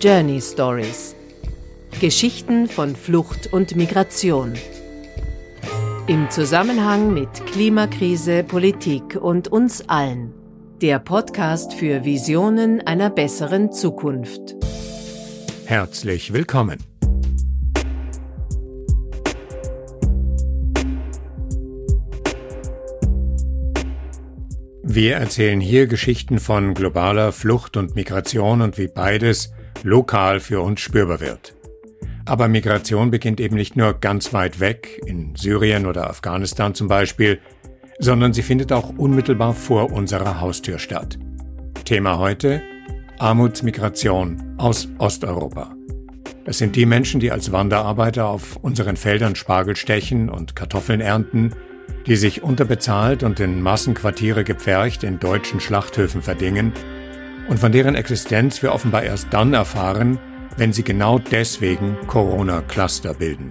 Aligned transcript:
Journey 0.00 0.40
Stories. 0.40 1.16
Geschichten 2.00 2.68
von 2.68 2.94
Flucht 2.94 3.52
und 3.52 3.74
Migration. 3.74 4.52
Im 6.06 6.30
Zusammenhang 6.30 7.12
mit 7.12 7.28
Klimakrise, 7.46 8.44
Politik 8.44 9.16
und 9.20 9.48
uns 9.48 9.88
allen. 9.88 10.32
Der 10.80 11.00
Podcast 11.00 11.74
für 11.74 12.04
Visionen 12.04 12.80
einer 12.86 13.10
besseren 13.10 13.72
Zukunft. 13.72 14.54
Herzlich 15.66 16.32
willkommen. 16.32 16.78
Wir 24.84 25.16
erzählen 25.16 25.60
hier 25.60 25.88
Geschichten 25.88 26.38
von 26.38 26.74
globaler 26.74 27.32
Flucht 27.32 27.76
und 27.76 27.96
Migration 27.96 28.62
und 28.62 28.78
wie 28.78 28.86
beides 28.86 29.50
lokal 29.84 30.40
für 30.40 30.60
uns 30.60 30.80
spürbar 30.80 31.20
wird. 31.20 31.54
Aber 32.24 32.48
Migration 32.48 33.10
beginnt 33.10 33.40
eben 33.40 33.56
nicht 33.56 33.76
nur 33.76 33.94
ganz 33.94 34.34
weit 34.34 34.60
weg, 34.60 35.00
in 35.06 35.34
Syrien 35.34 35.86
oder 35.86 36.10
Afghanistan 36.10 36.74
zum 36.74 36.88
Beispiel, 36.88 37.40
sondern 37.98 38.32
sie 38.32 38.42
findet 38.42 38.72
auch 38.72 38.90
unmittelbar 38.96 39.54
vor 39.54 39.92
unserer 39.92 40.40
Haustür 40.40 40.78
statt. 40.78 41.18
Thema 41.84 42.18
heute 42.18 42.62
Armutsmigration 43.18 44.54
aus 44.58 44.88
Osteuropa. 44.98 45.74
Das 46.44 46.58
sind 46.58 46.76
die 46.76 46.86
Menschen, 46.86 47.18
die 47.18 47.32
als 47.32 47.50
Wanderarbeiter 47.50 48.26
auf 48.26 48.56
unseren 48.56 48.96
Feldern 48.96 49.34
Spargel 49.34 49.74
stechen 49.74 50.28
und 50.28 50.54
Kartoffeln 50.54 51.00
ernten, 51.00 51.54
die 52.06 52.16
sich 52.16 52.42
unterbezahlt 52.42 53.22
und 53.22 53.40
in 53.40 53.60
Massenquartiere 53.60 54.44
gepfercht 54.44 55.02
in 55.02 55.18
deutschen 55.18 55.60
Schlachthöfen 55.60 56.22
verdingen 56.22 56.72
und 57.48 57.58
von 57.58 57.72
deren 57.72 57.94
Existenz 57.94 58.62
wir 58.62 58.72
offenbar 58.72 59.02
erst 59.02 59.28
dann 59.30 59.54
erfahren, 59.54 60.18
wenn 60.56 60.72
sie 60.72 60.82
genau 60.82 61.18
deswegen 61.18 61.96
Corona-Cluster 62.06 63.14
bilden. 63.14 63.50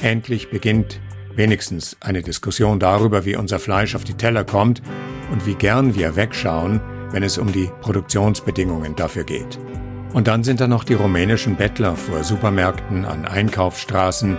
Endlich 0.00 0.50
beginnt 0.50 1.00
wenigstens 1.34 1.96
eine 2.00 2.22
Diskussion 2.22 2.80
darüber, 2.80 3.24
wie 3.24 3.36
unser 3.36 3.58
Fleisch 3.58 3.94
auf 3.94 4.04
die 4.04 4.14
Teller 4.14 4.44
kommt 4.44 4.82
und 5.30 5.46
wie 5.46 5.54
gern 5.54 5.94
wir 5.94 6.16
wegschauen, 6.16 6.80
wenn 7.10 7.22
es 7.22 7.38
um 7.38 7.52
die 7.52 7.70
Produktionsbedingungen 7.80 8.96
dafür 8.96 9.24
geht. 9.24 9.58
Und 10.12 10.26
dann 10.26 10.42
sind 10.42 10.60
da 10.60 10.66
noch 10.66 10.84
die 10.84 10.94
rumänischen 10.94 11.56
Bettler 11.56 11.94
vor 11.96 12.24
Supermärkten, 12.24 13.04
an 13.04 13.26
Einkaufsstraßen, 13.26 14.36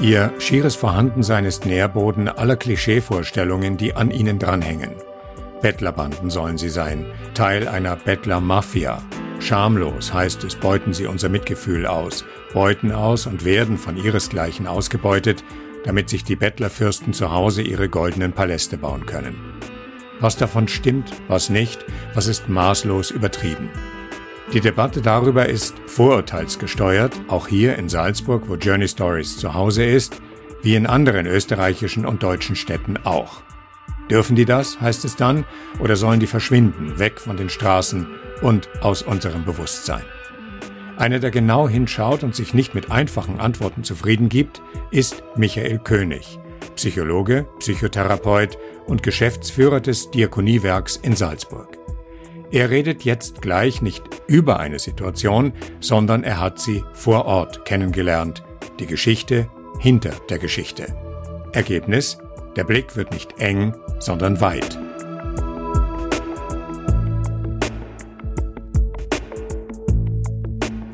Ihr 0.00 0.32
schieres 0.38 0.74
Vorhandensein 0.74 1.44
ist 1.44 1.66
Nährboden 1.66 2.28
aller 2.28 2.56
Klischeevorstellungen, 2.56 3.76
die 3.76 3.94
an 3.94 4.10
ihnen 4.10 4.38
dranhängen. 4.38 4.90
Bettlerbanden 5.64 6.28
sollen 6.28 6.58
sie 6.58 6.68
sein, 6.68 7.06
Teil 7.32 7.68
einer 7.68 7.96
Bettlermafia. 7.96 9.02
Schamlos 9.40 10.12
heißt 10.12 10.44
es, 10.44 10.56
beuten 10.56 10.92
sie 10.92 11.06
unser 11.06 11.30
Mitgefühl 11.30 11.86
aus, 11.86 12.26
beuten 12.52 12.92
aus 12.92 13.26
und 13.26 13.46
werden 13.46 13.78
von 13.78 13.96
ihresgleichen 13.96 14.66
ausgebeutet, 14.66 15.42
damit 15.86 16.10
sich 16.10 16.22
die 16.22 16.36
Bettlerfürsten 16.36 17.14
zu 17.14 17.32
Hause 17.32 17.62
ihre 17.62 17.88
goldenen 17.88 18.34
Paläste 18.34 18.76
bauen 18.76 19.06
können. 19.06 19.36
Was 20.20 20.36
davon 20.36 20.68
stimmt, 20.68 21.10
was 21.28 21.48
nicht, 21.48 21.82
was 22.12 22.26
ist 22.26 22.50
maßlos 22.50 23.10
übertrieben. 23.10 23.70
Die 24.52 24.60
Debatte 24.60 25.00
darüber 25.00 25.48
ist 25.48 25.76
vorurteilsgesteuert, 25.86 27.14
auch 27.28 27.48
hier 27.48 27.76
in 27.76 27.88
Salzburg, 27.88 28.50
wo 28.50 28.56
Journey 28.56 28.86
Stories 28.86 29.38
zu 29.38 29.54
Hause 29.54 29.86
ist, 29.86 30.20
wie 30.60 30.74
in 30.74 30.86
anderen 30.86 31.24
österreichischen 31.24 32.04
und 32.04 32.22
deutschen 32.22 32.54
Städten 32.54 32.98
auch. 33.04 33.42
Dürfen 34.10 34.36
die 34.36 34.44
das, 34.44 34.80
heißt 34.80 35.04
es 35.04 35.16
dann, 35.16 35.44
oder 35.80 35.96
sollen 35.96 36.20
die 36.20 36.26
verschwinden, 36.26 36.98
weg 36.98 37.20
von 37.20 37.36
den 37.36 37.48
Straßen 37.48 38.06
und 38.42 38.68
aus 38.82 39.02
unserem 39.02 39.44
Bewusstsein? 39.44 40.02
Einer, 40.96 41.18
der 41.18 41.30
genau 41.30 41.68
hinschaut 41.68 42.22
und 42.22 42.34
sich 42.34 42.54
nicht 42.54 42.74
mit 42.74 42.90
einfachen 42.90 43.40
Antworten 43.40 43.82
zufrieden 43.82 44.28
gibt, 44.28 44.62
ist 44.90 45.24
Michael 45.36 45.78
König, 45.78 46.38
Psychologe, 46.76 47.46
Psychotherapeut 47.58 48.58
und 48.86 49.02
Geschäftsführer 49.02 49.80
des 49.80 50.10
Diakoniewerks 50.10 50.96
in 50.96 51.16
Salzburg. 51.16 51.78
Er 52.52 52.70
redet 52.70 53.04
jetzt 53.04 53.42
gleich 53.42 53.82
nicht 53.82 54.04
über 54.28 54.60
eine 54.60 54.78
Situation, 54.78 55.52
sondern 55.80 56.22
er 56.22 56.40
hat 56.40 56.60
sie 56.60 56.84
vor 56.92 57.24
Ort 57.24 57.64
kennengelernt, 57.64 58.44
die 58.78 58.86
Geschichte 58.86 59.48
hinter 59.80 60.12
der 60.28 60.38
Geschichte. 60.38 60.94
Ergebnis, 61.52 62.18
der 62.56 62.64
Blick 62.64 62.96
wird 62.96 63.12
nicht 63.12 63.40
eng, 63.40 63.74
sondern 63.98 64.40
weit. 64.40 64.78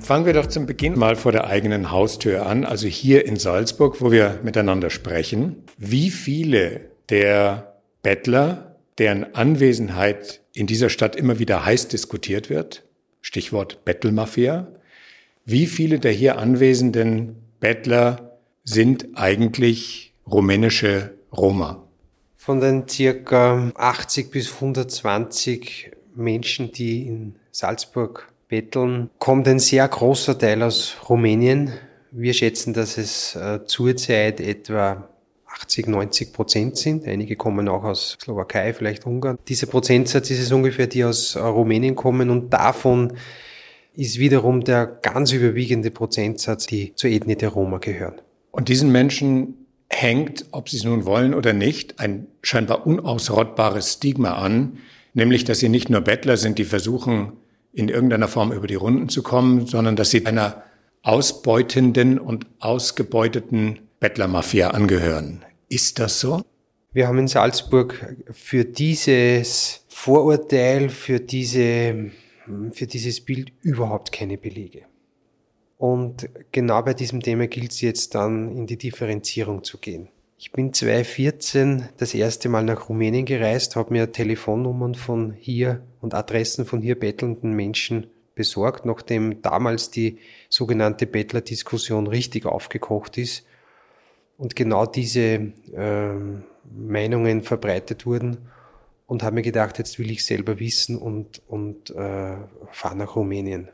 Fangen 0.01 0.27
wir 0.27 0.33
doch 0.33 0.47
zum 0.47 0.67
Beginn 0.67 0.99
mal 0.99 1.15
vor 1.15 1.31
der 1.31 1.47
eigenen 1.47 1.93
Haustür 1.93 2.47
an, 2.47 2.65
also 2.65 2.89
hier 2.89 3.27
in 3.27 3.37
Salzburg, 3.37 4.01
wo 4.01 4.11
wir 4.11 4.41
miteinander 4.43 4.91
sprechen. 4.91 5.63
Wie 5.79 6.11
viele 6.11 6.91
der 7.11 7.75
Bettler, 8.03 8.77
deren 8.99 9.35
Anwesenheit 9.35 10.41
in 10.53 10.67
dieser 10.67 10.89
Stadt 10.89 11.15
immer 11.15 11.39
wieder 11.39 11.65
heiß 11.65 11.89
diskutiert 11.89 12.51
wird. 12.51 12.83
Stichwort 13.21 13.85
Bettelmafia. 13.85 14.73
Wie 15.45 15.67
viele 15.67 15.99
der 16.01 16.13
hier 16.13 16.39
anwesenden 16.39 17.37
Bettler 17.61 18.39
sind 18.65 19.09
eigentlich 19.15 20.13
rumänische 20.27 21.13
Roma? 21.33 21.83
Von 22.37 22.61
den 22.61 22.89
circa 22.89 23.71
80 23.75 24.31
bis 24.31 24.55
120 24.55 25.93
Menschen, 26.15 26.73
die 26.73 27.07
in 27.07 27.35
Salzburg 27.51 28.33
betteln, 28.49 29.11
kommt 29.19 29.47
ein 29.47 29.59
sehr 29.59 29.87
großer 29.87 30.39
Teil 30.39 30.63
aus 30.63 30.97
Rumänien. 31.09 31.73
Wir 32.11 32.35
schätzen, 32.35 32.73
dass 32.73 32.99
es 32.99 33.37
äh, 33.37 33.61
zurzeit 33.67 34.41
etwa 34.41 35.09
80, 35.47 35.87
90 35.87 36.33
Prozent 36.33 36.77
sind. 36.77 37.07
Einige 37.07 37.37
kommen 37.37 37.69
auch 37.69 37.85
aus 37.85 38.17
Slowakei, 38.21 38.73
vielleicht 38.73 39.07
Ungarn. 39.07 39.39
Dieser 39.49 39.67
Prozentsatz 39.67 40.31
ist 40.31 40.41
es 40.41 40.53
ungefähr, 40.53 40.87
die 40.87 41.05
aus 41.05 41.37
äh, 41.37 41.41
Rumänien 41.41 41.95
kommen 41.95 42.31
und 42.31 42.51
davon 42.51 43.13
ist 43.95 44.19
wiederum 44.19 44.63
der 44.63 44.87
ganz 44.87 45.33
überwiegende 45.33 45.91
Prozentsatz, 45.91 46.67
die 46.67 46.95
zur 46.95 47.11
Ethnie 47.11 47.37
der 47.37 47.51
Roma 47.51 47.79
gehören. 47.79 48.21
Und 48.51 48.69
diesen 48.69 48.91
Menschen 48.91 49.60
hängt, 49.91 50.47
ob 50.53 50.69
sie 50.69 50.79
es 50.79 50.85
nun 50.85 51.05
wollen 51.05 51.35
oder 51.35 51.53
nicht, 51.53 52.01
ein 52.01 52.29
scheinbar 52.43 52.87
unausrottbares 52.87 53.95
Stigma 53.95 54.35
an, 54.35 54.79
nämlich 55.15 55.45
dass 55.45 55.59
sie 55.59 55.69
nicht 55.69 55.91
nur 55.91 56.01
Bettler 56.01 56.37
sind, 56.37 56.59
die 56.59 56.65
versuchen, 56.65 57.33
in 57.73 57.89
irgendeiner 57.89 58.29
Form 58.29 58.53
über 58.53 58.67
die 58.67 58.75
Runden 58.77 59.09
zu 59.09 59.23
kommen, 59.23 59.67
sondern 59.67 59.97
dass 59.97 60.11
sie 60.11 60.27
einer 60.27 60.63
ausbeutenden 61.03 62.19
und 62.19 62.47
ausgebeuteten 62.59 63.81
Bettlermafia 64.01 64.71
angehören. 64.71 65.45
Ist 65.69 65.99
das 65.99 66.21
so? 66.21 66.43
Wir 66.93 67.07
haben 67.07 67.19
in 67.19 67.29
Salzburg 67.29 68.17
für 68.33 68.65
dieses 68.65 69.85
Vorurteil, 69.89 70.89
für, 70.89 71.21
diese, 71.21 72.11
für 72.73 72.87
dieses 72.87 73.21
Bild 73.21 73.53
überhaupt 73.63 74.11
keine 74.11 74.39
Belege. 74.39 74.90
Und 75.81 76.29
genau 76.53 76.83
bei 76.83 76.93
diesem 76.93 77.23
Thema 77.23 77.47
gilt 77.47 77.73
es 77.73 77.81
jetzt 77.81 78.15
dann 78.15 78.55
in 78.55 78.67
die 78.67 78.77
Differenzierung 78.77 79.65
zu 79.65 79.79
gehen. 79.79 80.11
Ich 80.37 80.53
bin 80.53 80.75
2014 80.75 81.89
das 81.97 82.13
erste 82.13 82.51
Mal 82.51 82.65
nach 82.65 82.91
Rumänien 82.91 83.25
gereist, 83.25 83.77
habe 83.77 83.95
mir 83.95 84.13
Telefonnummern 84.13 84.95
von 84.95 85.33
hier 85.33 85.81
und 86.03 86.13
Adressen 86.13 86.67
von 86.67 86.83
hier 86.83 87.01
bettelnden 87.01 87.55
Menschen 87.55 88.09
besorgt, 88.35 88.85
nachdem 88.85 89.41
damals 89.41 89.91
die 89.91 90.19
sogenannte 90.51 91.07
Bettler-Diskussion 91.07 92.09
richtig 92.09 92.45
aufgekocht 92.45 93.17
ist 93.17 93.47
und 94.37 94.57
genau 94.57 94.85
diese 94.85 95.21
äh, 95.75 96.13
Meinungen 96.77 97.41
verbreitet 97.41 98.05
wurden 98.05 98.37
und 99.07 99.23
habe 99.23 99.37
mir 99.37 99.43
gedacht, 99.43 99.79
jetzt 99.79 99.99
will 99.99 100.11
ich 100.11 100.27
selber 100.27 100.61
wissen 100.61 100.99
und, 100.99 101.41
und 101.49 101.89
äh, 101.89 102.37
fahre 102.71 102.97
nach 102.97 103.17
Rumänien. 103.17 103.71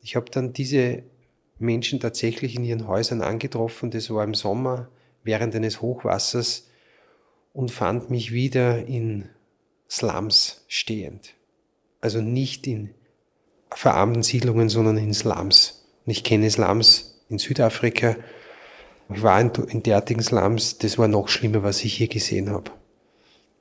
Ich 0.00 0.14
habe 0.14 0.30
dann 0.30 0.52
diese 0.52 1.02
Menschen 1.60 2.00
tatsächlich 2.00 2.56
in 2.56 2.64
ihren 2.64 2.86
Häusern 2.86 3.22
angetroffen, 3.22 3.90
das 3.90 4.10
war 4.10 4.24
im 4.24 4.34
Sommer 4.34 4.88
während 5.22 5.54
eines 5.54 5.82
Hochwassers 5.82 6.68
und 7.52 7.70
fand 7.70 8.10
mich 8.10 8.32
wieder 8.32 8.86
in 8.86 9.28
Slums 9.88 10.64
stehend. 10.68 11.34
Also 12.00 12.20
nicht 12.20 12.66
in 12.66 12.94
verarmten 13.70 14.22
Siedlungen, 14.22 14.68
sondern 14.68 14.96
in 14.96 15.12
Slums. 15.12 15.86
Und 16.06 16.12
ich 16.12 16.24
kenne 16.24 16.50
Slums 16.50 17.22
in 17.28 17.38
Südafrika, 17.38 18.16
ich 19.12 19.22
war 19.22 19.40
in, 19.40 19.82
derartigen 19.82 20.22
Slums, 20.22 20.78
das 20.78 20.96
war 20.96 21.08
noch 21.08 21.28
schlimmer, 21.28 21.62
was 21.62 21.84
ich 21.84 21.94
hier 21.94 22.08
gesehen 22.08 22.50
habe. 22.50 22.70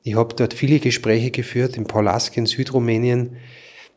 Ich 0.03 0.15
habe 0.15 0.35
dort 0.35 0.53
viele 0.53 0.79
Gespräche 0.79 1.31
geführt, 1.31 1.75
in 1.75 1.85
Paulask 1.85 2.37
in 2.37 2.45
Südrumänien, 2.45 3.37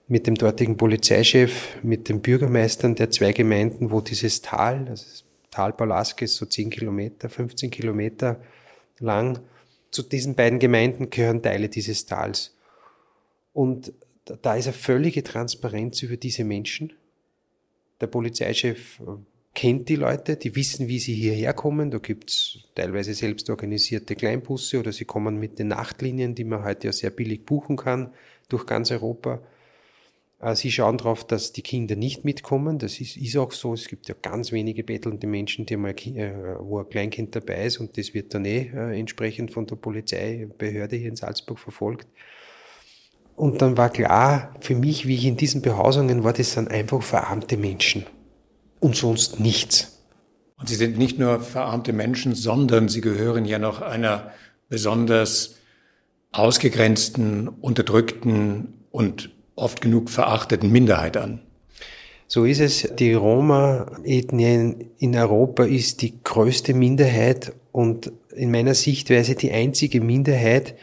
mit 0.09 0.27
dem 0.27 0.35
dortigen 0.35 0.77
Polizeichef, 0.77 1.77
mit 1.83 2.09
den 2.09 2.21
Bürgermeistern 2.21 2.95
der 2.95 3.11
zwei 3.11 3.33
Gemeinden, 3.33 3.91
wo 3.91 4.01
dieses 4.01 4.43
Tal, 4.43 4.85
das 4.85 5.25
Tal 5.51 5.73
Paulask 5.73 6.21
ist 6.23 6.37
so 6.37 6.47
10 6.47 6.71
Kilometer, 6.71 7.29
15 7.29 7.71
Kilometer 7.71 8.41
lang. 8.99 9.41
Zu 9.91 10.03
diesen 10.03 10.35
beiden 10.35 10.59
Gemeinden 10.59 11.11
gehören 11.11 11.43
Teile 11.43 11.69
dieses 11.69 12.07
Tals. 12.07 12.57
Und 13.53 13.93
da 14.25 14.55
ist 14.55 14.67
eine 14.67 14.73
völlige 14.73 15.23
Transparenz 15.23 16.03
über 16.03 16.17
diese 16.17 16.45
Menschen 16.45 16.93
Der 18.01 18.07
Polizeichef 18.07 19.01
äh, 19.01 19.19
kennt 19.55 19.89
die 19.89 19.97
Leute, 19.97 20.37
die 20.37 20.57
wissen, 20.57 20.89
wie 20.89 20.99
sie 20.99 21.15
hierher 21.15 21.53
kommen. 21.53 21.91
Da 21.91 21.99
gibt's 21.99 22.61
teilweise 22.75 23.13
selbst 23.15 23.51
organisierte 23.51 24.17
Kleinbusse 24.17 24.79
oder 24.79 24.93
sie 24.93 25.05
kommen 25.05 25.39
mit 25.39 25.59
den 25.59 25.69
Nachtlinien, 25.69 26.35
die 26.35 26.45
man 26.45 26.65
heute 26.65 26.89
ja 26.89 26.93
sehr 26.93 27.11
billig 27.11 27.45
buchen 27.45 27.77
kann, 27.77 28.13
durch 28.49 28.65
ganz 28.65 28.91
Europa. 28.91 29.43
Äh, 30.43 30.57
sie 30.57 30.71
schauen 30.71 30.99
darauf, 30.99 31.25
dass 31.27 31.53
die 31.53 31.63
Kinder 31.63 31.97
nicht 31.97 32.25
mitkommen. 32.25 32.79
Das 32.79 33.01
ist, 33.01 33.17
ist 33.17 33.37
auch 33.37 33.53
so. 33.53 33.73
Es 33.73 33.89
gibt 33.89 34.09
ja 34.09 34.15
ganz 34.21 34.53
wenige 34.53 34.85
bettelnde 34.85 35.27
Menschen, 35.27 35.65
die 35.65 35.77
mal, 35.77 35.93
äh, 35.93 36.33
wo 36.59 36.81
ein 36.81 36.89
Kleinkind 36.89 37.35
dabei 37.35 37.65
ist 37.65 37.79
und 37.79 37.97
das 37.97 38.13
wird 38.13 38.35
dann 38.35 38.45
eh 38.45 38.71
äh, 38.75 38.99
entsprechend 38.99 39.53
von 39.53 39.67
der 39.67 39.77
Polizeibehörde 39.77 40.97
hier 40.97 41.09
in 41.09 41.17
Salzburg 41.17 41.59
verfolgt. 41.59 42.09
Und 43.35 43.63
dann 43.63 43.79
war 43.79 43.89
klar 43.89 44.55
für 44.61 44.75
mich, 44.75 45.07
wie 45.07 45.15
ich 45.15 45.25
in 45.25 45.37
diesen 45.37 45.63
Behausungen 45.63 46.23
war, 46.23 46.35
das 46.35 46.53
sind 46.53 46.71
einfach 46.71 47.03
verarmte 47.03 47.57
Menschen 47.57 48.05
und 48.79 48.95
sonst 48.95 49.41
nichts. 49.41 50.01
Und 50.59 50.69
sie 50.69 50.75
sind 50.75 50.99
nicht 50.99 51.19
nur 51.19 51.41
verarmte 51.41 51.93
Menschen, 51.93 52.35
sondern 52.35 52.89
sie 52.89 53.01
gehören 53.01 53.47
ja 53.47 53.59
noch 53.59 53.81
einer 53.81 54.33
besonders 54.69 55.57
ausgegrenzten, 56.31 57.49
unterdrückten 57.49 58.85
und 58.91 59.31
oft 59.55 59.81
genug 59.81 60.11
verachteten 60.11 60.71
Minderheit 60.71 61.17
an. 61.17 61.41
So 62.27 62.45
ist 62.45 62.61
es. 62.61 62.89
Die 62.97 63.13
Roma-Ethnie 63.13 64.89
in 64.99 65.17
Europa 65.17 65.65
ist 65.65 66.01
die 66.01 66.23
größte 66.23 66.73
Minderheit 66.73 67.53
und 67.73 68.11
in 68.35 68.51
meiner 68.51 68.75
Sichtweise 68.75 69.35
die 69.35 69.53
einzige 69.53 70.01
Minderheit, 70.01 70.75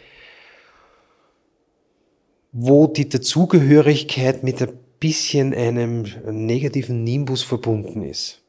wo 2.51 2.87
die 2.87 3.09
Dazugehörigkeit 3.09 4.43
mit 4.43 4.61
ein 4.61 4.77
bisschen 4.99 5.53
einem 5.53 6.05
negativen 6.29 7.03
Nimbus 7.03 7.41
verbunden 7.41 8.03
ist. 8.03 8.43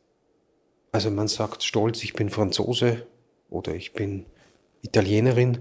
Also 0.93 1.11
man 1.11 1.29
sagt 1.29 1.63
stolz, 1.63 2.03
ich 2.03 2.13
bin 2.15 2.31
Franzose 2.31 3.07
oder 3.49 3.75
ich 3.75 3.93
bin 3.93 4.27
Italienerin, 4.83 5.59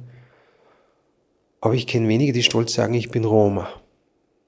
aber 1.62 1.74
ich 1.74 1.88
kenne 1.88 2.08
wenige, 2.08 2.34
die 2.34 2.44
stolz 2.44 2.74
sagen, 2.74 2.94
ich 2.94 3.12
bin 3.12 3.26
Roma. 3.26 3.70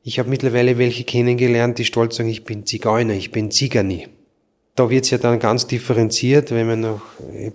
Ich 0.04 0.18
habe 0.18 0.30
mittlerweile 0.30 0.80
welche 0.80 1.04
kennengelernt, 1.04 1.78
die 1.78 1.86
stolz 1.86 2.16
sagen, 2.16 2.30
ich 2.30 2.44
bin 2.44 2.66
Zigeuner, 2.66 3.14
ich 3.14 3.32
bin 3.32 3.52
Zigani. 3.52 4.08
Da 4.74 4.90
wird's 4.90 5.12
ja 5.12 5.20
dann 5.20 5.38
ganz 5.38 5.68
differenziert, 5.68 6.50
wenn 6.50 6.66
man 6.66 6.80
noch 6.80 7.02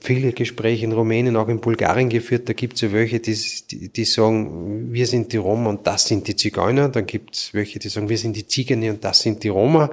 viele 0.00 0.32
Gespräche 0.32 0.84
in 0.84 0.92
Rumänien, 0.92 1.36
auch 1.36 1.48
in 1.48 1.60
Bulgarien 1.60 2.08
geführt, 2.08 2.48
da 2.48 2.52
gibt's 2.52 2.82
ja 2.82 2.92
welche, 2.92 3.18
die, 3.18 3.36
die, 3.70 3.88
die 3.88 4.04
sagen, 4.04 4.92
wir 4.92 5.06
sind 5.06 5.32
die 5.32 5.38
Roma 5.38 5.70
und 5.70 5.86
das 5.86 6.06
sind 6.06 6.28
die 6.28 6.36
Zigeuner. 6.36 6.88
Dann 6.88 7.06
gibt's 7.06 7.52
welche, 7.52 7.80
die 7.80 7.88
sagen, 7.88 8.08
wir 8.08 8.18
sind 8.18 8.36
die 8.36 8.46
Zigani 8.46 8.90
und 8.90 9.02
das 9.02 9.20
sind 9.20 9.42
die 9.42 9.48
Roma. 9.48 9.90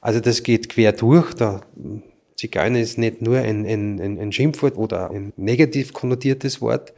Also 0.00 0.20
das 0.20 0.42
geht 0.42 0.70
quer 0.70 0.92
durch. 0.92 1.34
Da, 1.34 1.60
Zigeuner 2.36 2.80
ist 2.80 2.96
nicht 2.96 3.20
nur 3.20 3.38
ein, 3.38 3.66
ein, 3.66 4.00
ein 4.00 4.32
Schimpfwort 4.32 4.78
oder 4.78 5.10
ein 5.10 5.32
negativ 5.36 5.92
konnotiertes 5.92 6.62
Wort, 6.62 6.94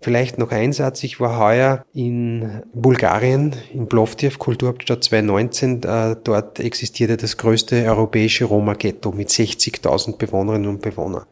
Vielleicht 0.00 0.38
noch 0.38 0.52
ein 0.52 0.72
Satz. 0.72 1.02
Ich 1.02 1.18
war 1.18 1.40
heuer 1.40 1.84
in 1.92 2.62
Bulgarien, 2.72 3.56
in 3.72 3.88
Plovdiv, 3.88 4.38
Kulturhauptstadt 4.38 5.02
2019. 5.02 5.82
Äh, 5.82 6.16
dort 6.22 6.60
existierte 6.60 7.16
das 7.16 7.36
größte 7.36 7.84
europäische 7.84 8.44
Roma-Ghetto 8.44 9.10
mit 9.10 9.28
60.000 9.30 10.16
Bewohnerinnen 10.16 10.68
und 10.68 10.82
Bewohnern. 10.82 11.24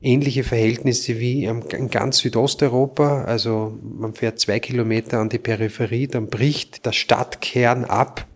Ähnliche 0.00 0.42
Verhältnisse 0.42 1.20
wie 1.20 1.44
in 1.44 1.88
ganz 1.88 2.18
Südosteuropa. 2.18 3.22
Also 3.22 3.78
man 3.80 4.14
fährt 4.14 4.40
zwei 4.40 4.58
Kilometer 4.58 5.20
an 5.20 5.28
die 5.28 5.38
Peripherie, 5.38 6.08
dann 6.08 6.26
bricht 6.26 6.84
der 6.84 6.90
Stadtkern 6.90 7.84
ab, 7.84 8.26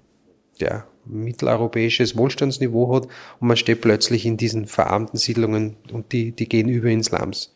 der 0.61 0.87
mitteleuropäisches 1.05 2.17
Wohlstandsniveau 2.17 2.95
hat 2.95 3.09
und 3.41 3.49
man 3.49 3.57
steht 3.57 3.81
plötzlich 3.81 4.27
in 4.27 4.37
diesen 4.37 4.67
verarmten 4.67 5.19
Siedlungen 5.19 5.77
und 5.93 6.13
die, 6.13 6.31
die 6.31 6.49
gehen 6.49 6.69
über 6.69 6.89
ins 6.89 7.07
Slums. 7.07 7.55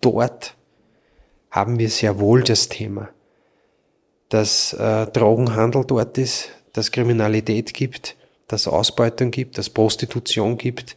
Dort 0.00 0.56
haben 1.50 1.78
wir 1.78 1.90
sehr 1.90 2.20
wohl 2.20 2.42
das 2.42 2.68
Thema, 2.68 3.08
dass 4.28 4.72
äh, 4.72 5.06
Drogenhandel 5.06 5.84
dort 5.84 6.16
ist, 6.18 6.50
dass 6.72 6.92
Kriminalität 6.92 7.74
gibt, 7.74 8.16
dass 8.46 8.68
Ausbeutung 8.68 9.30
gibt, 9.30 9.58
dass 9.58 9.70
Prostitution 9.70 10.56
gibt. 10.56 10.96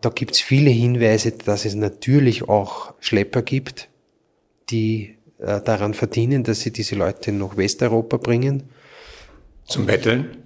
Da 0.00 0.10
gibt 0.10 0.34
es 0.34 0.40
viele 0.40 0.70
Hinweise, 0.70 1.32
dass 1.32 1.64
es 1.64 1.74
natürlich 1.74 2.48
auch 2.48 2.94
Schlepper 3.00 3.42
gibt, 3.42 3.88
die 4.70 5.16
äh, 5.38 5.60
daran 5.60 5.94
verdienen, 5.94 6.44
dass 6.44 6.60
sie 6.60 6.72
diese 6.72 6.96
Leute 6.96 7.32
nach 7.32 7.56
Westeuropa 7.56 8.16
bringen. 8.16 8.64
Zum 9.64 9.86
Betteln? 9.86 10.44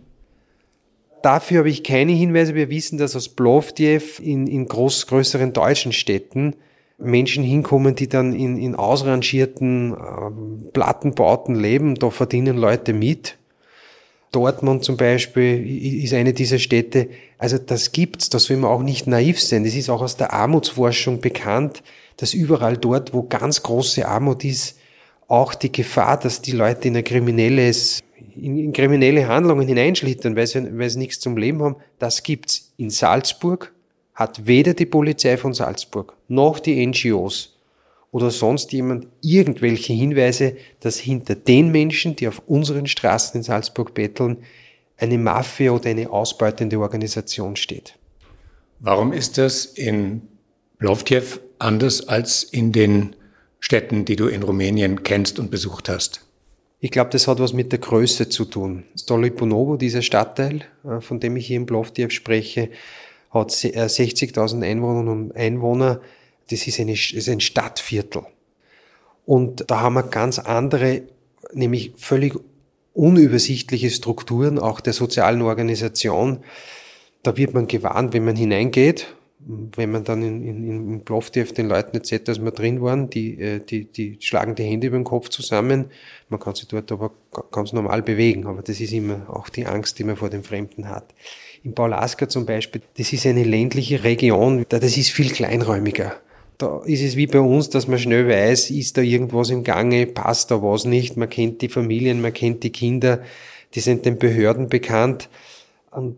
Dafür 1.22 1.58
habe 1.58 1.70
ich 1.70 1.84
keine 1.84 2.12
Hinweise. 2.12 2.54
Wir 2.54 2.68
wissen, 2.68 2.98
dass 2.98 3.14
aus 3.14 3.28
Plovdiv 3.28 4.18
in, 4.18 4.46
in 4.46 4.66
groß, 4.66 5.06
größeren 5.06 5.52
deutschen 5.52 5.92
Städten 5.92 6.56
Menschen 7.02 7.44
hinkommen, 7.44 7.94
die 7.94 8.08
dann 8.08 8.32
in, 8.32 8.56
in 8.56 8.74
ausrangierten 8.74 9.92
äh, 9.92 10.70
Plattenbauten 10.72 11.54
leben, 11.54 11.94
da 11.96 12.10
verdienen 12.10 12.56
Leute 12.56 12.92
mit. 12.92 13.36
Dortmund 14.32 14.82
zum 14.82 14.96
Beispiel 14.96 16.02
ist 16.02 16.14
eine 16.14 16.32
dieser 16.32 16.58
Städte. 16.58 17.10
Also 17.36 17.58
das 17.58 17.92
gibt's, 17.92 18.30
da 18.30 18.38
soll 18.38 18.56
man 18.56 18.70
auch 18.70 18.82
nicht 18.82 19.06
naiv 19.06 19.40
sein. 19.40 19.64
Das 19.64 19.74
ist 19.74 19.90
auch 19.90 20.00
aus 20.00 20.16
der 20.16 20.32
Armutsforschung 20.32 21.20
bekannt, 21.20 21.82
dass 22.16 22.32
überall 22.32 22.78
dort, 22.78 23.12
wo 23.12 23.24
ganz 23.24 23.62
große 23.62 24.08
Armut 24.08 24.44
ist, 24.44 24.78
auch 25.28 25.54
die 25.54 25.70
Gefahr, 25.70 26.18
dass 26.18 26.40
die 26.40 26.52
Leute 26.52 26.88
in 26.88 26.96
ein 26.96 27.04
kriminelles, 27.04 28.02
in, 28.34 28.58
in 28.58 28.72
kriminelle 28.72 29.28
Handlungen 29.28 29.68
hineinschlittern, 29.68 30.34
weil 30.34 30.46
sie, 30.46 30.78
weil 30.78 30.88
sie 30.88 30.98
nichts 30.98 31.20
zum 31.20 31.36
Leben 31.36 31.62
haben, 31.62 31.76
das 31.98 32.22
gibt's 32.22 32.72
in 32.78 32.88
Salzburg, 32.88 33.72
hat 34.14 34.46
weder 34.46 34.74
die 34.74 34.86
Polizei 34.86 35.36
von 35.36 35.54
Salzburg 35.54 36.14
noch 36.28 36.58
die 36.58 36.86
NGOs 36.86 37.56
oder 38.10 38.30
sonst 38.30 38.72
jemand 38.72 39.06
irgendwelche 39.22 39.94
Hinweise, 39.94 40.56
dass 40.80 40.98
hinter 40.98 41.34
den 41.34 41.72
Menschen, 41.72 42.14
die 42.14 42.28
auf 42.28 42.42
unseren 42.46 42.86
Straßen 42.86 43.38
in 43.38 43.42
Salzburg 43.42 43.94
betteln, 43.94 44.38
eine 44.98 45.18
Mafia 45.18 45.72
oder 45.72 45.90
eine 45.90 46.10
ausbeutende 46.10 46.78
Organisation 46.78 47.56
steht. 47.56 47.98
Warum 48.78 49.12
ist 49.12 49.38
das 49.38 49.64
in 49.64 50.22
Plovdiv 50.78 51.40
anders 51.58 52.08
als 52.08 52.42
in 52.42 52.72
den 52.72 53.16
Städten, 53.60 54.04
die 54.04 54.16
du 54.16 54.26
in 54.26 54.42
Rumänien 54.42 55.02
kennst 55.04 55.38
und 55.38 55.50
besucht 55.50 55.88
hast? 55.88 56.26
Ich 56.80 56.90
glaube, 56.90 57.10
das 57.10 57.28
hat 57.28 57.38
was 57.38 57.52
mit 57.52 57.70
der 57.70 57.78
Größe 57.78 58.28
zu 58.28 58.44
tun. 58.44 58.82
Stoliponovo, 58.98 59.76
dieser 59.76 60.02
Stadtteil, 60.02 60.62
äh, 60.84 61.00
von 61.00 61.20
dem 61.20 61.36
ich 61.36 61.46
hier 61.46 61.58
in 61.58 61.66
Plovdiv 61.66 62.10
spreche, 62.10 62.70
hat 63.32 63.50
60.000 63.50 64.62
äh, 64.62 64.70
Einwohnerinnen 64.70 65.08
und 65.08 65.36
Einwohner. 65.36 66.00
Das 66.50 66.66
ist, 66.66 66.78
eine, 66.78 66.92
ist 66.92 67.28
ein 67.28 67.40
Stadtviertel. 67.40 68.22
Und 69.24 69.64
da 69.70 69.80
haben 69.80 69.94
wir 69.94 70.02
ganz 70.02 70.38
andere, 70.38 71.02
nämlich 71.52 71.92
völlig 71.96 72.34
unübersichtliche 72.94 73.90
Strukturen 73.90 74.58
auch 74.58 74.80
der 74.80 74.92
sozialen 74.92 75.42
Organisation. 75.42 76.40
Da 77.22 77.36
wird 77.36 77.54
man 77.54 77.68
gewarnt, 77.68 78.12
wenn 78.12 78.24
man 78.24 78.36
hineingeht, 78.36 79.14
wenn 79.46 79.90
man 79.90 80.04
dann 80.04 80.22
in, 80.22 80.42
in, 80.46 80.92
in 80.92 81.00
Plovdiv 81.04 81.52
den 81.52 81.68
Leuten 81.68 81.96
erzählt, 81.96 82.28
dass 82.28 82.42
wir 82.42 82.52
drin 82.52 82.80
waren, 82.80 83.10
die, 83.10 83.40
äh, 83.40 83.60
die, 83.60 83.84
die 83.84 84.18
schlagen 84.20 84.54
die 84.54 84.64
Hände 84.64 84.86
über 84.86 84.96
den 84.96 85.04
Kopf 85.04 85.28
zusammen. 85.28 85.86
Man 86.28 86.38
kann 86.38 86.54
sich 86.54 86.68
dort 86.68 86.92
aber 86.92 87.10
ganz 87.50 87.72
normal 87.72 88.02
bewegen, 88.02 88.46
aber 88.46 88.62
das 88.62 88.80
ist 88.80 88.92
immer 88.92 89.26
auch 89.28 89.48
die 89.48 89.66
Angst, 89.66 89.98
die 89.98 90.04
man 90.04 90.16
vor 90.16 90.30
dem 90.30 90.44
Fremden 90.44 90.88
hat. 90.88 91.14
In 91.64 91.74
Paulaska 91.74 92.28
zum 92.28 92.46
Beispiel, 92.46 92.82
das 92.96 93.12
ist 93.12 93.26
eine 93.26 93.44
ländliche 93.44 94.04
Region, 94.04 94.64
das 94.68 94.96
ist 94.96 95.10
viel 95.10 95.30
kleinräumiger. 95.30 96.16
Da 96.58 96.82
ist 96.84 97.02
es 97.02 97.16
wie 97.16 97.26
bei 97.26 97.40
uns, 97.40 97.70
dass 97.70 97.88
man 97.88 97.98
schnell 97.98 98.28
weiß, 98.28 98.70
ist 98.70 98.96
da 98.96 99.00
irgendwas 99.00 99.50
im 99.50 99.64
Gange, 99.64 100.06
passt 100.06 100.50
da 100.50 100.62
was 100.62 100.84
nicht, 100.84 101.16
man 101.16 101.28
kennt 101.28 101.62
die 101.62 101.68
Familien, 101.68 102.20
man 102.20 102.32
kennt 102.32 102.62
die 102.62 102.70
Kinder, 102.70 103.22
die 103.74 103.80
sind 103.80 104.06
den 104.06 104.18
Behörden 104.18 104.68
bekannt 104.68 105.28
und 105.90 106.16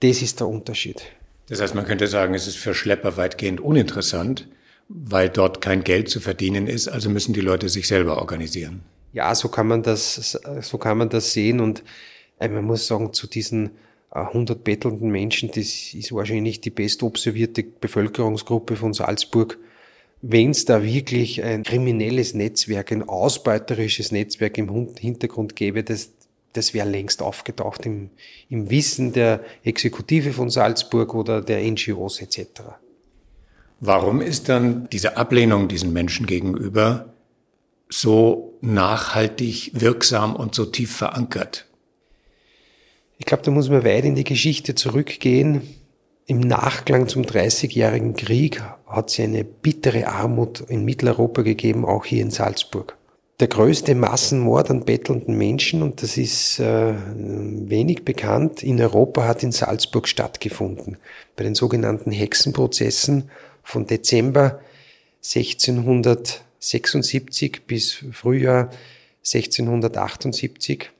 das 0.00 0.22
ist 0.22 0.40
der 0.40 0.48
Unterschied. 0.48 1.02
Das 1.48 1.60
heißt, 1.60 1.74
man 1.74 1.84
könnte 1.84 2.06
sagen, 2.06 2.34
es 2.34 2.46
ist 2.46 2.56
für 2.56 2.74
Schlepper 2.74 3.16
weitgehend 3.16 3.60
uninteressant, 3.60 4.48
weil 4.88 5.28
dort 5.28 5.60
kein 5.60 5.84
Geld 5.84 6.08
zu 6.08 6.20
verdienen 6.20 6.66
ist, 6.66 6.88
also 6.88 7.10
müssen 7.10 7.32
die 7.32 7.40
Leute 7.40 7.68
sich 7.68 7.86
selber 7.86 8.18
organisieren. 8.18 8.82
Ja, 9.12 9.34
so 9.34 9.48
kann 9.48 9.68
man 9.68 9.82
das, 9.82 10.38
so 10.60 10.78
kann 10.78 10.98
man 10.98 11.08
das 11.08 11.32
sehen 11.32 11.60
und 11.60 11.84
äh, 12.38 12.48
man 12.48 12.64
muss 12.64 12.86
sagen, 12.86 13.12
zu 13.12 13.26
diesen 13.26 13.70
100 14.10 14.62
bettelnden 14.62 15.10
Menschen, 15.10 15.48
das 15.48 15.92
ist 15.92 16.12
wahrscheinlich 16.12 16.60
die 16.60 16.70
bestobservierte 16.70 17.64
Bevölkerungsgruppe 17.64 18.76
von 18.76 18.92
Salzburg. 18.92 19.58
Wenn 20.22 20.50
es 20.50 20.64
da 20.64 20.82
wirklich 20.84 21.42
ein 21.42 21.64
kriminelles 21.64 22.32
Netzwerk, 22.32 22.92
ein 22.92 23.08
ausbeuterisches 23.08 24.12
Netzwerk 24.12 24.56
im 24.56 24.88
Hintergrund 24.98 25.56
gäbe, 25.56 25.82
das, 25.82 26.12
das 26.54 26.72
wäre 26.72 26.88
längst 26.88 27.20
aufgetaucht 27.20 27.84
im, 27.84 28.10
im 28.48 28.70
Wissen 28.70 29.12
der 29.12 29.40
Exekutive 29.64 30.32
von 30.32 30.50
Salzburg 30.50 31.14
oder 31.14 31.42
der 31.42 31.60
NGOs 31.62 32.22
etc. 32.22 32.62
Warum 33.80 34.22
ist 34.22 34.48
dann 34.48 34.88
diese 34.90 35.16
Ablehnung 35.16 35.68
diesen 35.68 35.92
Menschen 35.92 36.26
gegenüber 36.26 37.12
so 37.90 38.54
nachhaltig 38.60 39.72
wirksam 39.74 40.34
und 40.36 40.54
so 40.54 40.64
tief 40.64 40.96
verankert? 40.96 41.66
Ich 43.18 43.26
glaube, 43.26 43.42
da 43.42 43.50
muss 43.50 43.68
man 43.68 43.84
weit 43.84 44.04
in 44.04 44.14
die 44.14 44.24
Geschichte 44.24 44.74
zurückgehen. 44.74 45.62
Im 46.26 46.40
Nachklang 46.40 47.08
zum 47.08 47.24
Dreißigjährigen 47.24 48.14
Krieg 48.14 48.62
hat 48.86 49.10
es 49.10 49.20
eine 49.20 49.44
bittere 49.44 50.06
Armut 50.06 50.60
in 50.60 50.84
Mitteleuropa 50.84 51.42
gegeben, 51.42 51.84
auch 51.84 52.04
hier 52.06 52.22
in 52.22 52.30
Salzburg. 52.30 52.96
Der 53.40 53.48
größte 53.48 53.96
Massenmord 53.96 54.70
an 54.70 54.84
bettelnden 54.84 55.36
Menschen, 55.36 55.82
und 55.82 56.02
das 56.02 56.16
ist 56.16 56.60
äh, 56.60 56.94
wenig 56.94 58.04
bekannt, 58.04 58.62
in 58.62 58.80
Europa 58.80 59.26
hat 59.26 59.42
in 59.42 59.50
Salzburg 59.50 60.06
stattgefunden. 60.06 60.98
Bei 61.34 61.42
den 61.42 61.56
sogenannten 61.56 62.12
Hexenprozessen 62.12 63.28
von 63.64 63.88
Dezember 63.88 64.60
1676 65.24 67.62
bis 67.66 68.04
Frühjahr 68.12 68.70
1678 69.26 70.90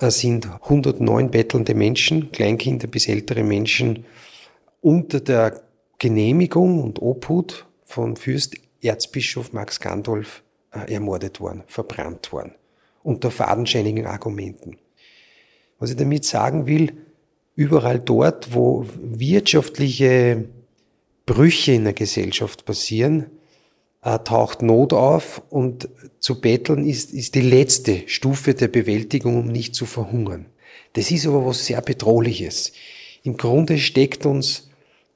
äh, 0.00 0.10
sind 0.10 0.46
109 0.46 1.30
bettelnde 1.30 1.74
Menschen, 1.74 2.30
Kleinkinder 2.32 2.86
bis 2.86 3.08
ältere 3.08 3.44
Menschen 3.44 4.04
unter 4.82 5.20
der 5.20 5.62
Genehmigung 5.98 6.82
und 6.82 7.00
Obhut 7.00 7.64
von 7.86 8.16
Fürst 8.16 8.56
Erzbischof 8.82 9.54
Max 9.54 9.80
Gandolf 9.80 10.42
ermordet 10.70 11.40
worden, 11.40 11.62
verbrannt 11.66 12.32
worden, 12.32 12.54
unter 13.02 13.30
fadenscheinigen 13.30 14.06
Argumenten. 14.06 14.76
Was 15.78 15.90
ich 15.90 15.96
damit 15.96 16.24
sagen 16.24 16.66
will, 16.66 16.92
überall 17.54 17.98
dort, 18.00 18.54
wo 18.54 18.86
wirtschaftliche 19.00 20.44
Brüche 21.26 21.72
in 21.72 21.84
der 21.84 21.92
Gesellschaft 21.92 22.64
passieren, 22.64 23.26
äh, 24.02 24.18
taucht 24.20 24.62
Not 24.62 24.92
auf 24.92 25.42
und 25.50 25.88
zu 26.20 26.40
betteln 26.40 26.86
ist, 26.86 27.12
ist 27.12 27.34
die 27.34 27.40
letzte 27.40 28.08
Stufe 28.08 28.54
der 28.54 28.68
Bewältigung, 28.68 29.40
um 29.40 29.48
nicht 29.48 29.74
zu 29.74 29.86
verhungern. 29.86 30.46
Das 30.94 31.10
ist 31.10 31.26
aber 31.26 31.44
was 31.44 31.66
sehr 31.66 31.80
Bedrohliches. 31.82 32.72
Im 33.22 33.36
Grunde 33.36 33.78
steckt 33.78 34.24
uns 34.24 34.70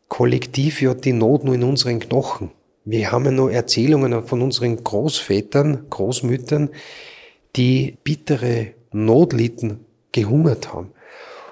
kollektiv 0.08 0.82
ja 0.82 0.94
die 0.94 1.12
Not 1.12 1.44
nur 1.44 1.54
in 1.54 1.62
unseren 1.62 1.98
Knochen. 1.98 2.50
Wir 2.84 3.12
haben 3.12 3.24
ja 3.24 3.30
nur 3.30 3.52
Erzählungen 3.52 4.26
von 4.26 4.42
unseren 4.42 4.82
Großvätern, 4.82 5.86
Großmüttern, 5.88 6.70
die 7.54 7.96
bittere 8.02 8.72
Not 8.92 9.32
litten, 9.32 9.84
gehungert 10.10 10.72
haben. 10.72 10.92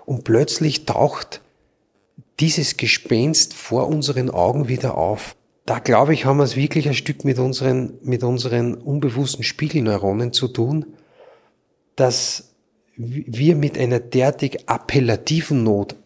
Und 0.07 0.25
plötzlich 0.25 0.87
taucht 0.87 1.41
dieses 2.41 2.77
Gespenst 2.77 3.55
vor 3.55 3.87
unseren 3.87 4.31
Augen 4.31 4.69
wieder 4.69 4.97
auf. 4.97 5.37
Da 5.67 5.79
glaube 5.79 6.15
ich, 6.15 6.25
haben 6.25 6.39
wir 6.39 6.45
es 6.45 6.57
wirklich 6.57 6.89
ein 6.89 6.95
Stück 6.95 7.25
mit 7.25 7.39
unseren, 7.39 7.99
mit 8.03 8.25
unseren 8.25 8.75
unbewussten 8.75 9.45
Spiegelneuronen 9.45 10.33
zu 10.33 10.49
tun, 10.49 10.87
dass 11.97 12.55
wir 12.97 13.55
mit 13.55 13.79
einer 13.79 14.01
derartig 14.01 14.69
appellativen 14.69 15.63
Not 15.63 15.97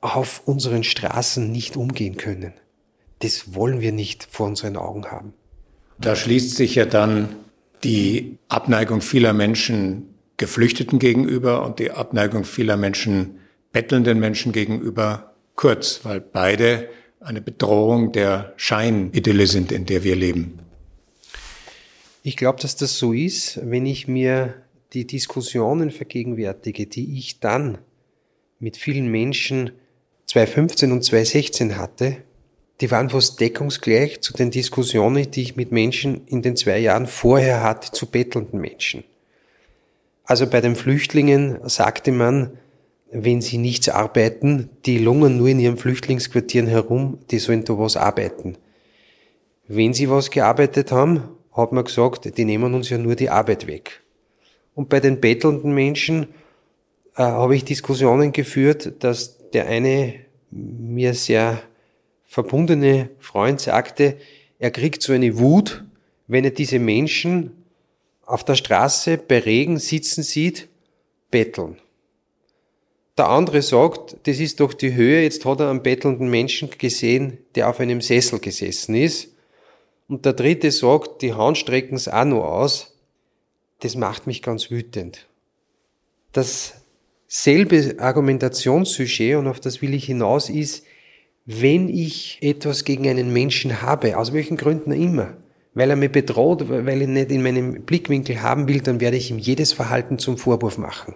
auf 0.00 0.42
unseren 0.46 0.84
Straßen 0.84 1.50
nicht 1.50 1.76
umgehen 1.76 2.16
können. 2.16 2.54
Das 3.20 3.54
wollen 3.54 3.80
wir 3.80 3.92
nicht 3.92 4.26
vor 4.30 4.46
unseren 4.46 4.76
Augen 4.76 5.06
haben. 5.06 5.32
Da 5.98 6.16
schließt 6.16 6.56
sich 6.56 6.74
ja 6.74 6.86
dann 6.86 7.36
die 7.84 8.38
Abneigung 8.48 9.00
vieler 9.00 9.32
Menschen 9.32 10.14
Geflüchteten 10.36 10.98
gegenüber 10.98 11.64
und 11.64 11.78
die 11.78 11.90
Abneigung 11.90 12.44
vieler 12.44 12.78
Menschen 12.78 13.38
bettelnden 13.72 14.18
Menschen 14.18 14.52
gegenüber 14.52 15.34
kurz, 15.54 16.00
weil 16.02 16.20
beide 16.20 16.88
eine 17.20 17.42
Bedrohung 17.42 18.12
der 18.12 18.54
Scheinidylle 18.56 19.46
sind, 19.46 19.70
in 19.70 19.84
der 19.84 20.02
wir 20.02 20.16
leben. 20.16 20.58
Ich 22.22 22.36
glaube, 22.36 22.60
dass 22.60 22.76
das 22.76 22.96
so 22.96 23.12
ist, 23.12 23.60
wenn 23.62 23.84
ich 23.84 24.08
mir 24.08 24.54
die 24.94 25.06
Diskussionen 25.06 25.90
vergegenwärtige, 25.90 26.86
die 26.86 27.18
ich 27.18 27.40
dann 27.40 27.78
mit 28.58 28.76
vielen 28.78 29.08
Menschen 29.08 29.72
2015 30.26 30.92
und 30.92 31.04
2016 31.04 31.76
hatte, 31.76 32.16
die 32.80 32.90
waren 32.90 33.10
fast 33.10 33.40
deckungsgleich 33.40 34.20
zu 34.20 34.32
den 34.32 34.50
Diskussionen, 34.50 35.30
die 35.30 35.42
ich 35.42 35.56
mit 35.56 35.70
Menschen 35.70 36.26
in 36.26 36.42
den 36.42 36.56
zwei 36.56 36.78
Jahren 36.78 37.06
vorher 37.06 37.62
hatte, 37.62 37.92
zu 37.92 38.06
bettelnden 38.06 38.60
Menschen. 38.60 39.04
Also 40.24 40.46
bei 40.46 40.60
den 40.60 40.76
Flüchtlingen 40.76 41.58
sagte 41.68 42.12
man, 42.12 42.58
wenn 43.12 43.42
sie 43.42 43.58
nichts 43.58 43.88
arbeiten, 43.88 44.70
die 44.86 44.98
lungern 44.98 45.36
nur 45.36 45.48
in 45.48 45.58
ihren 45.58 45.76
Flüchtlingsquartieren 45.76 46.68
herum, 46.68 47.18
die 47.30 47.38
sollen 47.38 47.64
da 47.64 47.76
was 47.78 47.96
arbeiten. 47.96 48.56
Wenn 49.66 49.92
sie 49.92 50.08
was 50.08 50.30
gearbeitet 50.30 50.92
haben, 50.92 51.24
hat 51.52 51.72
man 51.72 51.84
gesagt, 51.84 52.36
die 52.36 52.44
nehmen 52.44 52.72
uns 52.74 52.88
ja 52.88 52.98
nur 52.98 53.16
die 53.16 53.28
Arbeit 53.28 53.66
weg. 53.66 54.02
Und 54.74 54.88
bei 54.88 55.00
den 55.00 55.20
bettelnden 55.20 55.72
Menschen 55.74 56.28
äh, 57.16 57.22
habe 57.22 57.56
ich 57.56 57.64
Diskussionen 57.64 58.32
geführt, 58.32 58.92
dass 59.00 59.50
der 59.50 59.66
eine 59.66 60.14
mir 60.50 61.14
sehr 61.14 61.60
verbundene 62.30 63.10
Freund 63.18 63.60
sagte, 63.60 64.16
er 64.60 64.70
kriegt 64.70 65.02
so 65.02 65.12
eine 65.12 65.36
Wut, 65.40 65.84
wenn 66.28 66.44
er 66.44 66.52
diese 66.52 66.78
Menschen 66.78 67.64
auf 68.24 68.44
der 68.44 68.54
Straße 68.54 69.18
bei 69.18 69.40
Regen 69.40 69.80
sitzen 69.80 70.22
sieht, 70.22 70.68
betteln. 71.32 71.76
Der 73.18 73.28
andere 73.28 73.62
sagt, 73.62 74.16
das 74.28 74.38
ist 74.38 74.60
doch 74.60 74.72
die 74.72 74.94
Höhe, 74.94 75.24
jetzt 75.24 75.44
hat 75.44 75.58
er 75.58 75.70
einen 75.70 75.82
bettelnden 75.82 76.30
Menschen 76.30 76.70
gesehen, 76.70 77.38
der 77.56 77.68
auf 77.68 77.80
einem 77.80 78.00
Sessel 78.00 78.38
gesessen 78.38 78.94
ist. 78.94 79.30
Und 80.06 80.24
der 80.24 80.32
dritte 80.32 80.70
sagt, 80.70 81.22
die 81.22 81.34
Hand 81.34 81.58
strecken 81.58 81.96
es 81.96 82.06
auch 82.06 82.24
noch 82.24 82.44
aus. 82.44 82.96
Das 83.80 83.96
macht 83.96 84.28
mich 84.28 84.40
ganz 84.40 84.70
wütend. 84.70 85.26
Das 86.30 86.74
selbe 87.26 87.96
Argumentationssujet, 87.98 89.34
und 89.36 89.48
auf 89.48 89.58
das 89.58 89.82
will 89.82 89.94
ich 89.94 90.04
hinaus, 90.04 90.48
ist, 90.48 90.84
wenn 91.52 91.88
ich 91.88 92.38
etwas 92.42 92.84
gegen 92.84 93.08
einen 93.08 93.32
Menschen 93.32 93.82
habe, 93.82 94.16
aus 94.16 94.32
welchen 94.32 94.56
Gründen 94.56 94.92
immer, 94.92 95.36
weil 95.74 95.90
er 95.90 95.96
mich 95.96 96.12
bedroht, 96.12 96.68
weil 96.68 97.02
ich 97.02 97.08
nicht 97.08 97.30
in 97.30 97.42
meinem 97.42 97.82
Blickwinkel 97.82 98.42
haben 98.42 98.68
will, 98.68 98.80
dann 98.80 99.00
werde 99.00 99.16
ich 99.16 99.30
ihm 99.30 99.38
jedes 99.38 99.72
Verhalten 99.72 100.18
zum 100.18 100.38
Vorwurf 100.38 100.78
machen. 100.78 101.14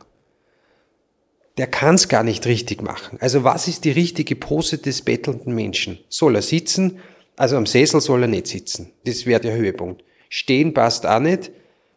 Der 1.56 1.66
kann 1.66 1.94
es 1.94 2.08
gar 2.08 2.24
nicht 2.24 2.46
richtig 2.46 2.82
machen. 2.82 3.18
Also 3.20 3.44
was 3.44 3.68
ist 3.68 3.84
die 3.84 3.92
richtige 3.92 4.34
Pose 4.34 4.78
des 4.78 5.02
bettelnden 5.02 5.54
Menschen? 5.54 5.98
Soll 6.08 6.34
er 6.34 6.42
sitzen? 6.42 6.98
Also 7.36 7.56
am 7.56 7.66
Sessel 7.66 8.00
soll 8.00 8.22
er 8.22 8.28
nicht 8.28 8.48
sitzen. 8.48 8.90
Das 9.04 9.26
wäre 9.26 9.40
der 9.40 9.56
Höhepunkt. 9.56 10.02
Stehen 10.28 10.74
passt 10.74 11.06
auch 11.06 11.20
nicht. 11.20 11.52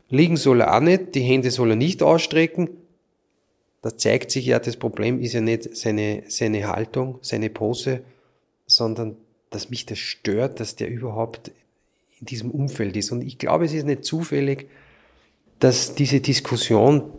Liegen 0.09 0.37
soll 0.37 0.61
er 0.61 0.75
auch 0.75 0.79
nicht. 0.79 1.15
Die 1.15 1.21
Hände 1.21 1.49
soll 1.49 1.71
er 1.71 1.75
nicht 1.75 2.03
ausstrecken 2.03 2.69
da 3.81 3.95
zeigt 3.95 4.31
sich 4.31 4.45
ja, 4.45 4.59
das 4.59 4.75
Problem 4.75 5.21
ist 5.21 5.33
ja 5.33 5.41
nicht 5.41 5.75
seine, 5.77 6.23
seine 6.27 6.67
Haltung, 6.67 7.19
seine 7.21 7.49
Pose, 7.49 8.01
sondern 8.67 9.17
dass 9.49 9.69
mich 9.69 9.85
das 9.85 9.97
stört, 9.97 10.59
dass 10.59 10.75
der 10.75 10.89
überhaupt 10.89 11.51
in 12.19 12.27
diesem 12.27 12.51
Umfeld 12.51 12.95
ist. 12.97 13.11
Und 13.11 13.21
ich 13.21 13.37
glaube, 13.37 13.65
es 13.65 13.73
ist 13.73 13.85
nicht 13.85 14.03
zufällig, 14.03 14.69
dass 15.59 15.95
diese 15.95 16.19
Diskussion 16.19 17.11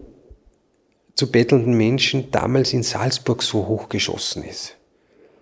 zu 1.14 1.31
bettelnden 1.31 1.75
Menschen 1.75 2.31
damals 2.31 2.73
in 2.73 2.83
Salzburg 2.83 3.43
so 3.43 3.67
hochgeschossen 3.67 4.45
ist. 4.45 4.76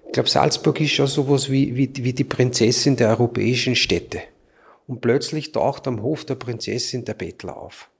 Ich 0.06 0.12
glaube, 0.12 0.28
Salzburg 0.30 0.80
ist 0.80 0.92
schon 0.92 1.08
sowas 1.08 1.50
wie, 1.50 1.76
wie, 1.76 1.90
wie 1.96 2.12
die 2.12 2.24
Prinzessin 2.24 2.96
der 2.96 3.10
europäischen 3.10 3.76
Städte. 3.76 4.22
Und 4.86 5.00
plötzlich 5.00 5.52
taucht 5.52 5.86
am 5.88 6.00
Hof 6.00 6.24
der 6.24 6.36
Prinzessin 6.36 7.04
der 7.04 7.14
Bettler 7.14 7.56
auf. 7.56 7.90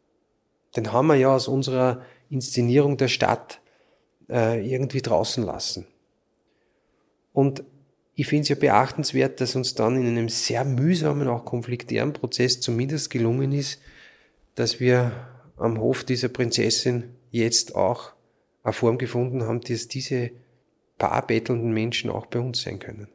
Den 0.77 0.93
haben 0.93 1.09
wir 1.09 1.17
ja 1.17 1.35
aus 1.35 1.49
unserer 1.49 2.03
Inszenierung 2.31 2.97
der 2.97 3.09
Stadt 3.09 3.61
äh, 4.31 4.65
irgendwie 4.67 5.03
draußen 5.03 5.45
lassen. 5.45 5.87
Und 7.33 7.65
ich 8.19 8.27
finde 8.27 8.43
es 8.43 8.49
ja 8.49 8.57
beachtenswert, 8.57 9.41
dass 9.43 9.55
uns 9.55 9.75
dann 9.75 10.01
in 10.01 10.09
einem 10.09 10.31
sehr 10.31 10.65
mühsamen, 10.65 11.29
auch 11.29 11.45
konfliktären 11.45 12.15
Prozess 12.15 12.61
zumindest 12.61 13.11
gelungen 13.11 13.53
ist, 13.53 13.79
dass 14.55 14.81
wir 14.81 15.13
am 15.59 15.79
Hof 15.79 16.03
dieser 16.03 16.29
Prinzessin 16.29 17.05
jetzt 17.31 17.77
auch 17.77 18.13
eine 18.63 18.73
Form 18.73 18.97
gefunden 18.97 19.43
haben, 19.43 19.61
dass 19.61 19.89
diese 19.89 20.31
paar 20.97 21.27
bettelnden 21.27 21.73
Menschen 21.73 22.09
auch 22.09 22.25
bei 22.27 22.41
uns 22.41 22.63
sein 22.63 22.79
können. 22.79 23.09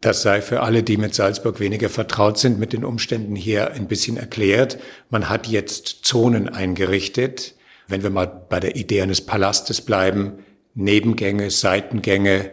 Das 0.00 0.22
sei 0.22 0.40
für 0.40 0.62
alle, 0.62 0.82
die 0.82 0.96
mit 0.96 1.14
Salzburg 1.14 1.60
weniger 1.60 1.90
vertraut 1.90 2.38
sind, 2.38 2.58
mit 2.58 2.72
den 2.72 2.84
Umständen 2.84 3.36
hier 3.36 3.72
ein 3.72 3.88
bisschen 3.88 4.16
erklärt. 4.16 4.78
Man 5.10 5.28
hat 5.28 5.46
jetzt 5.48 6.04
Zonen 6.04 6.48
eingerichtet, 6.48 7.56
wenn 7.88 8.02
wir 8.02 8.10
mal 8.10 8.26
bei 8.26 8.60
der 8.60 8.76
Idee 8.76 9.02
eines 9.02 9.20
Palastes 9.20 9.82
bleiben, 9.82 10.44
Nebengänge, 10.74 11.50
Seitengänge, 11.50 12.52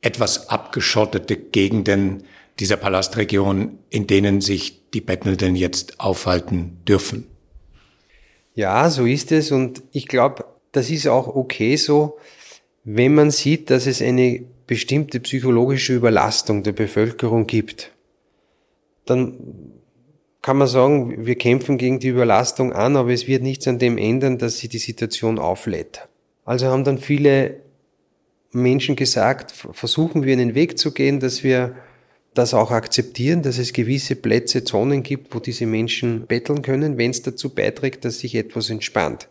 etwas 0.00 0.48
abgeschottete 0.48 1.36
Gegenden 1.36 2.24
dieser 2.58 2.76
Palastregion, 2.76 3.78
in 3.88 4.06
denen 4.06 4.40
sich 4.40 4.90
die 4.90 5.00
Bettelnden 5.00 5.56
jetzt 5.56 6.00
aufhalten 6.00 6.78
dürfen. 6.86 7.26
Ja, 8.54 8.90
so 8.90 9.06
ist 9.06 9.32
es 9.32 9.52
und 9.52 9.82
ich 9.92 10.08
glaube, 10.08 10.44
das 10.72 10.90
ist 10.90 11.06
auch 11.06 11.28
okay 11.28 11.76
so, 11.76 12.18
wenn 12.84 13.14
man 13.14 13.30
sieht, 13.30 13.70
dass 13.70 13.86
es 13.86 14.02
eine 14.02 14.44
bestimmte 14.66 15.20
psychologische 15.20 15.94
Überlastung 15.94 16.62
der 16.62 16.72
Bevölkerung 16.72 17.46
gibt. 17.46 17.92
Dann 19.06 19.72
kann 20.42 20.56
man 20.56 20.68
sagen, 20.68 21.26
wir 21.26 21.34
kämpfen 21.36 21.76
gegen 21.76 21.98
die 21.98 22.08
Überlastung 22.08 22.72
an, 22.72 22.96
aber 22.96 23.10
es 23.10 23.26
wird 23.26 23.42
nichts 23.42 23.68
an 23.68 23.78
dem 23.78 23.98
ändern, 23.98 24.38
dass 24.38 24.58
sich 24.58 24.68
die 24.68 24.78
Situation 24.78 25.38
auflädt. 25.38 26.08
Also 26.44 26.66
haben 26.66 26.84
dann 26.84 26.98
viele 26.98 27.59
Menschen 28.52 28.96
gesagt, 28.96 29.52
versuchen 29.52 30.24
wir 30.24 30.32
einen 30.32 30.54
Weg 30.54 30.78
zu 30.78 30.92
gehen, 30.92 31.20
dass 31.20 31.44
wir 31.44 31.76
das 32.34 32.54
auch 32.54 32.70
akzeptieren, 32.70 33.42
dass 33.42 33.58
es 33.58 33.72
gewisse 33.72 34.16
Plätze, 34.16 34.64
Zonen 34.64 35.02
gibt, 35.02 35.34
wo 35.34 35.40
diese 35.40 35.66
Menschen 35.66 36.26
betteln 36.26 36.62
können, 36.62 36.96
wenn 36.96 37.10
es 37.10 37.22
dazu 37.22 37.50
beiträgt, 37.50 38.04
dass 38.04 38.20
sich 38.20 38.34
etwas 38.34 38.70
entspannt. 38.70 39.28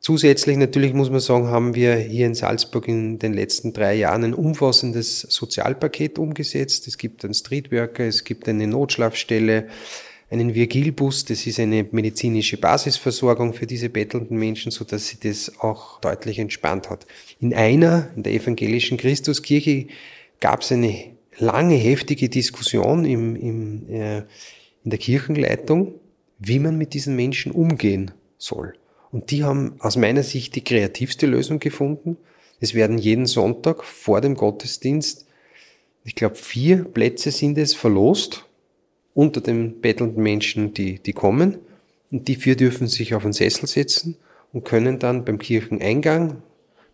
Zusätzlich 0.00 0.58
natürlich 0.58 0.92
muss 0.92 1.08
man 1.08 1.20
sagen, 1.20 1.46
haben 1.46 1.74
wir 1.74 1.96
hier 1.96 2.26
in 2.26 2.34
Salzburg 2.34 2.88
in 2.88 3.18
den 3.18 3.32
letzten 3.32 3.72
drei 3.72 3.94
Jahren 3.94 4.24
ein 4.24 4.34
umfassendes 4.34 5.20
Sozialpaket 5.22 6.18
umgesetzt. 6.18 6.86
Es 6.86 6.98
gibt 6.98 7.24
einen 7.24 7.32
Streetworker, 7.32 8.04
es 8.04 8.24
gibt 8.24 8.46
eine 8.46 8.66
Notschlafstelle, 8.66 9.68
einen 10.34 10.54
Virgilbus, 10.54 11.24
das 11.24 11.46
ist 11.46 11.60
eine 11.60 11.86
medizinische 11.90 12.56
Basisversorgung 12.56 13.54
für 13.54 13.66
diese 13.66 13.88
bettelnden 13.88 14.36
Menschen, 14.36 14.72
so 14.72 14.84
dass 14.84 15.06
sie 15.06 15.18
das 15.20 15.60
auch 15.60 16.00
deutlich 16.00 16.40
entspannt 16.40 16.90
hat. 16.90 17.06
In 17.40 17.54
einer, 17.54 18.10
in 18.16 18.24
der 18.24 18.32
evangelischen 18.32 18.98
Christuskirche, 18.98 19.86
gab 20.40 20.62
es 20.62 20.72
eine 20.72 21.12
lange, 21.38 21.76
heftige 21.76 22.28
Diskussion 22.28 23.04
im, 23.04 23.36
im, 23.36 23.88
äh, 23.88 24.18
in 24.82 24.90
der 24.90 24.98
Kirchenleitung, 24.98 25.94
wie 26.38 26.58
man 26.58 26.76
mit 26.76 26.94
diesen 26.94 27.14
Menschen 27.14 27.52
umgehen 27.52 28.10
soll. 28.36 28.74
Und 29.12 29.30
die 29.30 29.44
haben 29.44 29.76
aus 29.78 29.96
meiner 29.96 30.24
Sicht 30.24 30.56
die 30.56 30.64
kreativste 30.64 31.26
Lösung 31.26 31.60
gefunden. 31.60 32.16
Es 32.60 32.74
werden 32.74 32.98
jeden 32.98 33.26
Sonntag 33.26 33.84
vor 33.84 34.20
dem 34.20 34.34
Gottesdienst, 34.34 35.26
ich 36.06 36.14
glaube, 36.14 36.34
vier 36.34 36.84
Plätze 36.84 37.30
sind 37.30 37.56
es 37.56 37.72
verlost 37.72 38.44
unter 39.14 39.40
den 39.40 39.80
bettelnden 39.80 40.22
Menschen, 40.22 40.74
die, 40.74 40.98
die 40.98 41.12
kommen. 41.12 41.58
Und 42.10 42.28
die 42.28 42.34
vier 42.36 42.56
dürfen 42.56 42.86
sich 42.86 43.14
auf 43.14 43.24
einen 43.24 43.32
Sessel 43.32 43.66
setzen 43.66 44.16
und 44.52 44.64
können 44.64 44.98
dann 44.98 45.24
beim 45.24 45.38
Kircheneingang 45.38 46.42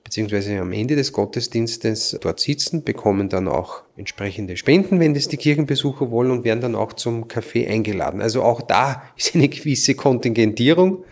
beziehungsweise 0.05 0.59
am 0.59 0.73
Ende 0.73 0.97
des 0.97 1.13
Gottesdienstes 1.13 2.19
dort 2.21 2.41
sitzen, 2.41 2.83
bekommen 2.83 3.29
dann 3.29 3.49
auch 3.49 3.83
entsprechende 3.97 4.57
Spenden, 4.57 4.99
wenn 4.99 5.15
das 5.15 5.29
die 5.29 5.37
Kirchenbesucher 5.37 6.11
wollen 6.11 6.31
und 6.31 6.45
werden 6.45 6.61
dann 6.61 6.75
auch 6.75 6.95
zum 6.95 7.29
Kaffee 7.29 7.69
eingeladen. 7.69 8.21
Also 8.21 8.43
auch 8.43 8.63
da 8.63 9.03
ist 9.17 9.35
eine 9.35 9.49
gewisse 9.49 9.95
Kontingentierung. 9.95 11.05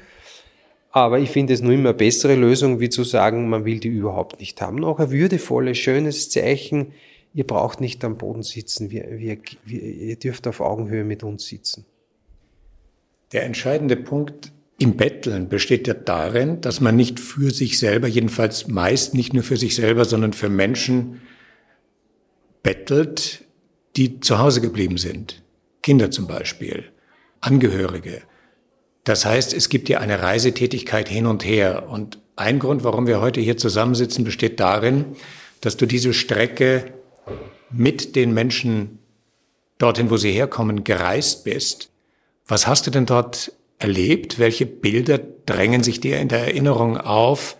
Aber 0.90 1.18
ich 1.18 1.30
finde 1.30 1.52
es 1.52 1.60
nur 1.60 1.74
immer 1.74 1.92
bessere 1.92 2.34
Lösung, 2.34 2.80
wie 2.80 2.88
zu 2.88 3.04
sagen, 3.04 3.48
man 3.48 3.64
will 3.64 3.78
die 3.78 3.88
überhaupt 3.88 4.40
nicht 4.40 4.60
haben. 4.60 4.82
Auch 4.84 4.98
ein 4.98 5.10
würdevolles, 5.10 5.78
schönes 5.78 6.30
Zeichen. 6.30 6.92
Ihr 7.38 7.46
braucht 7.46 7.80
nicht 7.80 8.04
am 8.04 8.18
Boden 8.18 8.42
sitzen. 8.42 8.90
Wir, 8.90 9.04
wir, 9.12 9.38
wir, 9.64 9.80
ihr 9.80 10.16
dürft 10.16 10.48
auf 10.48 10.60
Augenhöhe 10.60 11.04
mit 11.04 11.22
uns 11.22 11.46
sitzen. 11.46 11.86
Der 13.30 13.44
entscheidende 13.44 13.94
Punkt 13.94 14.50
im 14.76 14.96
Betteln 14.96 15.48
besteht 15.48 15.86
ja 15.86 15.94
darin, 15.94 16.60
dass 16.60 16.80
man 16.80 16.96
nicht 16.96 17.20
für 17.20 17.52
sich 17.52 17.78
selber, 17.78 18.08
jedenfalls 18.08 18.66
meist 18.66 19.14
nicht 19.14 19.34
nur 19.34 19.44
für 19.44 19.56
sich 19.56 19.76
selber, 19.76 20.04
sondern 20.04 20.32
für 20.32 20.48
Menschen 20.48 21.20
bettelt, 22.64 23.44
die 23.94 24.18
zu 24.18 24.40
Hause 24.40 24.60
geblieben 24.60 24.98
sind. 24.98 25.44
Kinder 25.80 26.10
zum 26.10 26.26
Beispiel, 26.26 26.86
Angehörige. 27.40 28.22
Das 29.04 29.24
heißt, 29.24 29.54
es 29.54 29.68
gibt 29.68 29.88
ja 29.88 30.00
eine 30.00 30.22
Reisetätigkeit 30.22 31.08
hin 31.08 31.26
und 31.26 31.44
her. 31.44 31.88
Und 31.88 32.18
ein 32.34 32.58
Grund, 32.58 32.82
warum 32.82 33.06
wir 33.06 33.20
heute 33.20 33.40
hier 33.40 33.56
zusammensitzen, 33.56 34.24
besteht 34.24 34.58
darin, 34.58 35.04
dass 35.60 35.76
du 35.76 35.86
diese 35.86 36.12
Strecke 36.12 36.97
mit 37.70 38.16
den 38.16 38.32
Menschen 38.32 38.98
dorthin, 39.78 40.10
wo 40.10 40.16
sie 40.16 40.32
herkommen, 40.32 40.84
gereist 40.84 41.44
bist. 41.44 41.90
Was 42.46 42.66
hast 42.66 42.86
du 42.86 42.90
denn 42.90 43.06
dort 43.06 43.52
erlebt? 43.78 44.38
Welche 44.38 44.66
Bilder 44.66 45.18
drängen 45.46 45.82
sich 45.82 46.00
dir 46.00 46.18
in 46.18 46.28
der 46.28 46.40
Erinnerung 46.40 46.96
auf, 46.96 47.56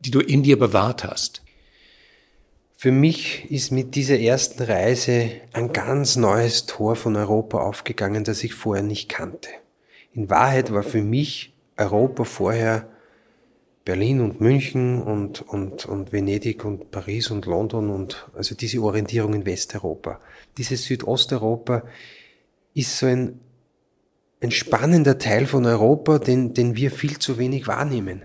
die 0.00 0.10
du 0.10 0.20
in 0.20 0.42
dir 0.42 0.58
bewahrt 0.58 1.04
hast? 1.04 1.42
Für 2.76 2.90
mich 2.90 3.48
ist 3.48 3.70
mit 3.70 3.94
dieser 3.94 4.18
ersten 4.18 4.64
Reise 4.64 5.30
ein 5.52 5.72
ganz 5.72 6.16
neues 6.16 6.66
Tor 6.66 6.96
von 6.96 7.14
Europa 7.14 7.58
aufgegangen, 7.58 8.24
das 8.24 8.42
ich 8.42 8.54
vorher 8.54 8.82
nicht 8.82 9.08
kannte. 9.08 9.48
In 10.12 10.28
Wahrheit 10.28 10.72
war 10.72 10.82
für 10.82 11.00
mich 11.00 11.54
Europa 11.76 12.24
vorher 12.24 12.88
Berlin 13.84 14.20
und 14.20 14.40
München 14.40 15.02
und, 15.02 15.40
und, 15.40 15.86
und 15.86 16.12
Venedig 16.12 16.64
und 16.64 16.90
Paris 16.90 17.30
und 17.30 17.46
London 17.46 17.90
und 17.90 18.28
also 18.34 18.54
diese 18.54 18.80
Orientierung 18.80 19.34
in 19.34 19.44
Westeuropa. 19.44 20.20
Dieses 20.56 20.84
Südosteuropa 20.84 21.82
ist 22.74 22.98
so 22.98 23.06
ein, 23.06 23.40
ein 24.40 24.52
spannender 24.52 25.18
Teil 25.18 25.46
von 25.46 25.66
Europa, 25.66 26.18
den, 26.18 26.54
den 26.54 26.76
wir 26.76 26.92
viel 26.92 27.18
zu 27.18 27.38
wenig 27.38 27.66
wahrnehmen. 27.66 28.22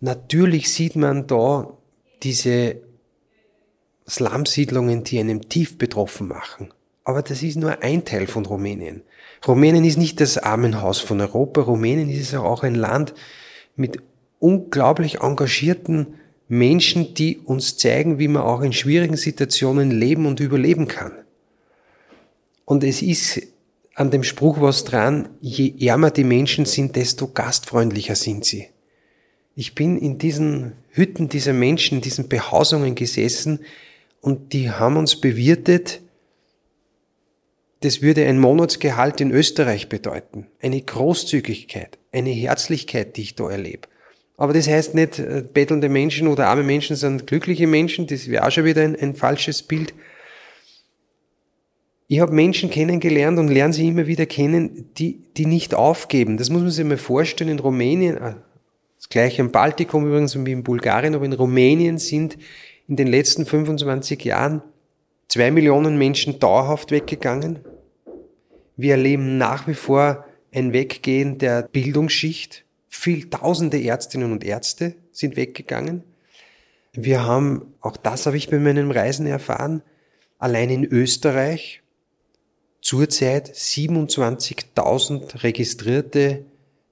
Natürlich 0.00 0.72
sieht 0.72 0.96
man 0.96 1.26
da 1.26 1.76
diese 2.22 2.76
Slumsiedlungen, 4.08 5.02
die 5.04 5.18
einem 5.18 5.48
tief 5.48 5.78
betroffen 5.78 6.28
machen. 6.28 6.72
Aber 7.04 7.22
das 7.22 7.42
ist 7.42 7.56
nur 7.56 7.82
ein 7.82 8.04
Teil 8.04 8.28
von 8.28 8.46
Rumänien. 8.46 9.02
Rumänien 9.46 9.84
ist 9.84 9.98
nicht 9.98 10.20
das 10.20 10.38
Armenhaus 10.38 11.00
von 11.00 11.20
Europa. 11.20 11.62
Rumänien 11.62 12.08
ist 12.08 12.32
auch 12.34 12.62
ein 12.62 12.76
Land 12.76 13.14
mit 13.74 14.00
unglaublich 14.42 15.20
engagierten 15.20 16.14
Menschen, 16.48 17.14
die 17.14 17.38
uns 17.38 17.76
zeigen, 17.76 18.18
wie 18.18 18.28
man 18.28 18.42
auch 18.42 18.62
in 18.62 18.72
schwierigen 18.72 19.16
Situationen 19.16 19.90
leben 19.90 20.26
und 20.26 20.40
überleben 20.40 20.88
kann. 20.88 21.12
Und 22.64 22.84
es 22.84 23.02
ist 23.02 23.40
an 23.94 24.10
dem 24.10 24.24
Spruch 24.24 24.60
was 24.60 24.84
dran, 24.84 25.28
je 25.40 25.74
ärmer 25.86 26.10
die 26.10 26.24
Menschen 26.24 26.64
sind, 26.64 26.96
desto 26.96 27.28
gastfreundlicher 27.28 28.16
sind 28.16 28.44
sie. 28.44 28.68
Ich 29.54 29.74
bin 29.74 29.98
in 29.98 30.18
diesen 30.18 30.72
Hütten 30.90 31.28
dieser 31.28 31.52
Menschen, 31.52 32.00
diesen 32.00 32.28
Behausungen 32.28 32.94
gesessen 32.94 33.60
und 34.20 34.52
die 34.52 34.70
haben 34.70 34.96
uns 34.96 35.20
bewirtet 35.20 36.00
das 37.82 38.00
würde 38.00 38.24
ein 38.26 38.38
Monatsgehalt 38.38 39.20
in 39.20 39.32
Österreich 39.32 39.88
bedeuten. 39.88 40.46
Eine 40.60 40.80
Großzügigkeit, 40.80 41.98
eine 42.12 42.30
Herzlichkeit, 42.30 43.16
die 43.16 43.22
ich 43.22 43.34
da 43.34 43.50
erlebe. 43.50 43.88
Aber 44.36 44.52
das 44.52 44.68
heißt 44.68 44.94
nicht, 44.94 45.18
äh, 45.18 45.42
bettelnde 45.42 45.88
Menschen 45.88 46.28
oder 46.28 46.48
arme 46.48 46.62
Menschen 46.62 46.96
sind 46.96 47.26
glückliche 47.26 47.66
Menschen, 47.66 48.06
das 48.06 48.28
wäre 48.28 48.46
auch 48.46 48.50
schon 48.50 48.64
wieder 48.64 48.82
ein, 48.82 48.96
ein 48.96 49.14
falsches 49.14 49.62
Bild. 49.62 49.94
Ich 52.08 52.20
habe 52.20 52.32
Menschen 52.32 52.68
kennengelernt 52.68 53.38
und 53.38 53.48
lerne 53.48 53.72
sie 53.72 53.88
immer 53.88 54.06
wieder 54.06 54.26
kennen, 54.26 54.90
die, 54.98 55.22
die 55.36 55.46
nicht 55.46 55.74
aufgeben. 55.74 56.36
Das 56.36 56.50
muss 56.50 56.62
man 56.62 56.70
sich 56.70 56.84
mal 56.84 56.98
vorstellen. 56.98 57.50
In 57.50 57.58
Rumänien, 57.58 58.16
äh, 58.16 58.34
das 58.98 59.08
gleiche 59.08 59.42
im 59.42 59.50
Baltikum 59.50 60.06
übrigens 60.06 60.36
wie 60.44 60.52
in 60.52 60.62
Bulgarien, 60.62 61.14
aber 61.14 61.24
in 61.24 61.32
Rumänien 61.32 61.98
sind 61.98 62.36
in 62.88 62.96
den 62.96 63.06
letzten 63.06 63.46
25 63.46 64.24
Jahren 64.24 64.62
zwei 65.28 65.50
Millionen 65.50 65.96
Menschen 65.96 66.38
dauerhaft 66.38 66.90
weggegangen. 66.90 67.60
Wir 68.76 68.92
erleben 68.92 69.38
nach 69.38 69.66
wie 69.66 69.74
vor 69.74 70.26
ein 70.52 70.72
Weggehen 70.72 71.38
der 71.38 71.62
Bildungsschicht. 71.62 72.64
Viel 72.94 73.30
tausende 73.30 73.82
Ärztinnen 73.82 74.32
und 74.32 74.44
Ärzte 74.44 74.94
sind 75.12 75.34
weggegangen. 75.34 76.04
Wir 76.92 77.24
haben, 77.24 77.74
auch 77.80 77.96
das 77.96 78.26
habe 78.26 78.36
ich 78.36 78.50
bei 78.50 78.58
meinen 78.58 78.90
Reisen 78.90 79.26
erfahren, 79.26 79.82
allein 80.38 80.68
in 80.68 80.84
Österreich 80.84 81.82
zurzeit 82.82 83.50
27.000 83.50 85.42
registrierte 85.42 86.44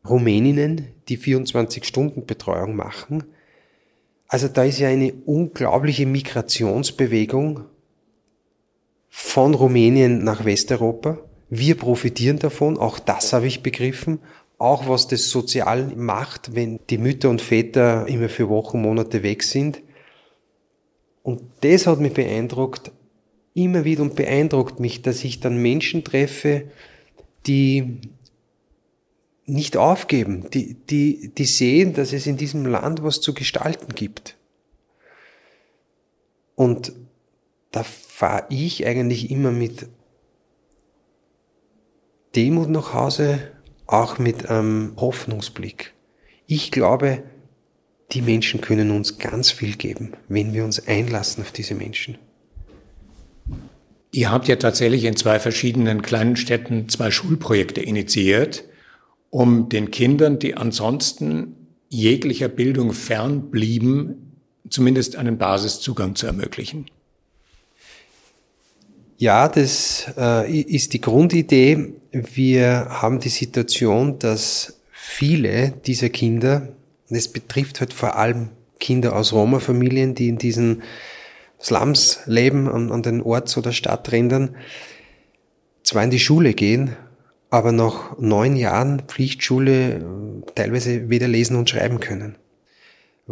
Rumäninnen, 0.09 0.89
die 1.09 1.19
24-Stunden-Betreuung 1.19 2.75
machen. 2.75 3.25
Also 4.27 4.49
da 4.49 4.65
ist 4.65 4.79
ja 4.79 4.89
eine 4.89 5.13
unglaubliche 5.27 6.07
Migrationsbewegung 6.07 7.67
von 9.11 9.55
Rumänien 9.55 10.25
nach 10.25 10.47
Westeuropa. 10.47 11.19
Wir 11.51 11.77
profitieren 11.77 12.39
davon, 12.39 12.79
auch 12.79 12.99
das 12.99 13.35
habe 13.35 13.49
ich 13.49 13.63
begriffen, 13.63 14.21
auch 14.61 14.89
was 14.89 15.09
das 15.09 15.31
sozial 15.31 15.87
macht, 15.97 16.55
wenn 16.55 16.81
die 16.91 16.99
Mütter 16.99 17.31
und 17.31 17.41
Väter 17.41 18.07
immer 18.07 18.29
für 18.29 18.51
Wochen, 18.51 18.83
Monate 18.83 19.23
weg 19.23 19.43
sind. 19.43 19.83
Und 21.23 21.41
das 21.63 21.87
hat 21.87 21.99
mich 21.99 22.13
beeindruckt, 22.13 22.93
immer 23.55 23.85
wieder 23.85 24.03
und 24.03 24.17
beeindruckt 24.17 24.79
mich, 24.79 25.01
dass 25.01 25.25
ich 25.25 25.41
dann 25.41 25.57
Menschen 25.63 26.05
treffe, 26.05 26.65
die 27.47 28.01
nicht 29.47 29.79
aufgeben, 29.79 30.51
die, 30.51 30.75
die, 30.75 31.33
die 31.35 31.45
sehen, 31.47 31.95
dass 31.95 32.13
es 32.13 32.27
in 32.27 32.37
diesem 32.37 32.67
Land 32.67 33.03
was 33.03 33.23
zu 33.23 33.33
gestalten 33.33 33.95
gibt. 33.95 34.37
Und 36.55 36.93
da 37.71 37.83
fahre 37.83 38.45
ich 38.51 38.87
eigentlich 38.87 39.31
immer 39.31 39.53
mit 39.53 39.89
Demut 42.37 42.69
nach 42.69 42.93
Hause, 42.93 43.41
auch 43.93 44.19
mit 44.19 44.49
einem 44.49 44.95
Hoffnungsblick. 44.97 45.95
Ich 46.47 46.71
glaube, 46.71 47.23
die 48.13 48.23
Menschen 48.23 48.61
können 48.61 48.91
uns 48.91 49.19
ganz 49.19 49.51
viel 49.51 49.77
geben, 49.77 50.13
wenn 50.29 50.53
wir 50.53 50.65
uns 50.65 50.87
einlassen 50.87 51.43
auf 51.43 51.53
diese 51.53 51.75
Menschen. 51.75 52.19
Ihr 54.13 54.33
habt 54.33 54.49
ja 54.49 54.57
tatsächlich 54.57 55.05
in 55.05 55.17
zwei 55.17 55.39
verschiedenen 55.39 56.03
kleinen 56.03 56.37
Städten 56.37 56.89
zwei 56.89 57.11
Schulprojekte 57.11 57.81
initiiert, 57.81 58.65
um 59.31 59.69
den 59.69 59.93
Kindern, 59.93 60.41
die 60.41 60.57
ansonsten 60.57 61.69
jeglicher 61.89 62.49
Bildung 62.49 62.93
fernblieben, 62.93 64.37
zumindest 64.69 65.17
einen 65.17 65.39
Basiszugang 65.39 66.17
zu 66.17 66.27
ermöglichen. 66.27 66.87
Ja, 69.21 69.49
das 69.49 70.07
äh, 70.17 70.51
ist 70.51 70.95
die 70.95 71.01
Grundidee. 71.03 71.93
Wir 72.11 72.87
haben 72.89 73.21
die 73.21 73.29
Situation, 73.29 74.19
dass 74.19 74.81
viele 74.91 75.75
dieser 75.85 76.09
Kinder, 76.09 76.69
und 77.11 77.17
es 77.17 77.29
betrifft 77.29 77.81
halt 77.81 77.93
vor 77.93 78.17
allem 78.17 78.49
Kinder 78.79 79.15
aus 79.15 79.35
Roma-Familien, 79.35 80.15
die 80.15 80.31
in 80.31 80.39
diesen 80.39 80.83
Slums 81.61 82.21
leben, 82.25 82.67
an, 82.67 82.91
an 82.91 83.03
den 83.03 83.21
Orts- 83.21 83.59
oder 83.59 83.73
Stadträndern, 83.73 84.57
zwar 85.83 86.03
in 86.03 86.11
die 86.11 86.19
Schule 86.19 86.55
gehen, 86.55 86.97
aber 87.51 87.73
nach 87.73 88.17
neun 88.19 88.57
Jahren 88.57 89.03
Pflichtschule 89.07 89.97
äh, 89.97 90.53
teilweise 90.55 91.11
weder 91.11 91.29
lesen 91.29 91.57
und 91.57 91.69
schreiben 91.69 92.01
können. 92.01 92.37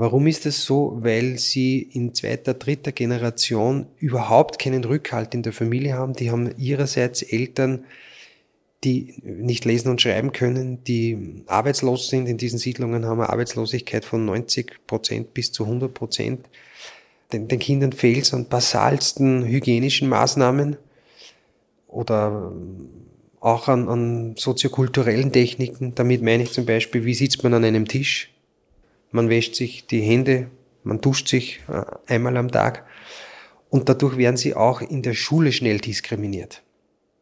Warum 0.00 0.28
ist 0.28 0.46
das 0.46 0.62
so? 0.62 0.96
Weil 1.00 1.40
sie 1.40 1.82
in 1.82 2.14
zweiter, 2.14 2.54
dritter 2.54 2.92
Generation 2.92 3.88
überhaupt 3.98 4.60
keinen 4.60 4.84
Rückhalt 4.84 5.34
in 5.34 5.42
der 5.42 5.52
Familie 5.52 5.94
haben. 5.94 6.12
Die 6.12 6.30
haben 6.30 6.54
ihrerseits 6.56 7.22
Eltern, 7.22 7.84
die 8.84 9.16
nicht 9.24 9.64
lesen 9.64 9.88
und 9.88 10.00
schreiben 10.00 10.30
können, 10.30 10.84
die 10.84 11.42
arbeitslos 11.48 12.10
sind. 12.10 12.28
In 12.28 12.36
diesen 12.36 12.60
Siedlungen 12.60 13.06
haben 13.06 13.18
wir 13.18 13.30
Arbeitslosigkeit 13.30 14.04
von 14.04 14.24
90 14.24 14.86
Prozent 14.86 15.34
bis 15.34 15.50
zu 15.50 15.64
100 15.64 15.92
Prozent. 15.92 16.46
Den, 17.32 17.48
den 17.48 17.58
Kindern 17.58 17.92
fehlt 17.92 18.22
es 18.22 18.32
an 18.32 18.46
basalsten 18.46 19.44
hygienischen 19.46 20.08
Maßnahmen 20.08 20.76
oder 21.88 22.52
auch 23.40 23.66
an, 23.66 23.88
an 23.88 24.36
soziokulturellen 24.36 25.32
Techniken. 25.32 25.96
Damit 25.96 26.22
meine 26.22 26.44
ich 26.44 26.52
zum 26.52 26.66
Beispiel, 26.66 27.04
wie 27.04 27.14
sitzt 27.14 27.42
man 27.42 27.52
an 27.52 27.64
einem 27.64 27.88
Tisch? 27.88 28.30
Man 29.10 29.28
wäscht 29.28 29.54
sich 29.54 29.86
die 29.86 30.00
Hände, 30.00 30.50
man 30.82 31.00
duscht 31.00 31.28
sich 31.28 31.60
äh, 31.68 31.84
einmal 32.06 32.36
am 32.36 32.50
Tag 32.50 32.86
und 33.70 33.88
dadurch 33.88 34.16
werden 34.16 34.36
sie 34.36 34.54
auch 34.54 34.80
in 34.80 35.02
der 35.02 35.14
Schule 35.14 35.52
schnell 35.52 35.78
diskriminiert. 35.78 36.62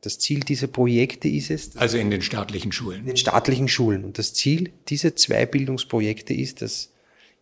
Das 0.00 0.18
Ziel 0.18 0.40
dieser 0.40 0.68
Projekte 0.68 1.28
ist 1.28 1.50
es. 1.50 1.76
Also 1.76 1.98
in 1.98 2.10
den 2.10 2.22
staatlichen 2.22 2.70
Schulen. 2.70 3.00
In 3.00 3.06
den 3.06 3.16
staatlichen 3.16 3.66
Schulen. 3.66 4.04
Und 4.04 4.18
das 4.18 4.34
Ziel 4.34 4.70
dieser 4.88 5.16
zwei 5.16 5.46
Bildungsprojekte 5.46 6.32
ist, 6.32 6.62
dass 6.62 6.92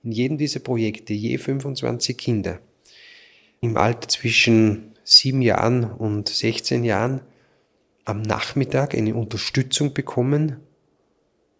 in 0.02 0.12
jedem 0.12 0.38
dieser 0.38 0.61
Projekte 0.61 1.12
je 1.12 1.37
25 1.37 2.16
Kinder 2.16 2.61
im 3.61 3.76
Alter 3.76 4.09
zwischen 4.09 4.94
sieben 5.04 5.42
Jahren 5.42 5.85
und 5.85 6.28
16 6.28 6.85
Jahren 6.85 7.20
am 8.04 8.22
Nachmittag 8.22 8.94
eine 8.94 9.14
Unterstützung 9.14 9.94
bekommen, 9.94 10.57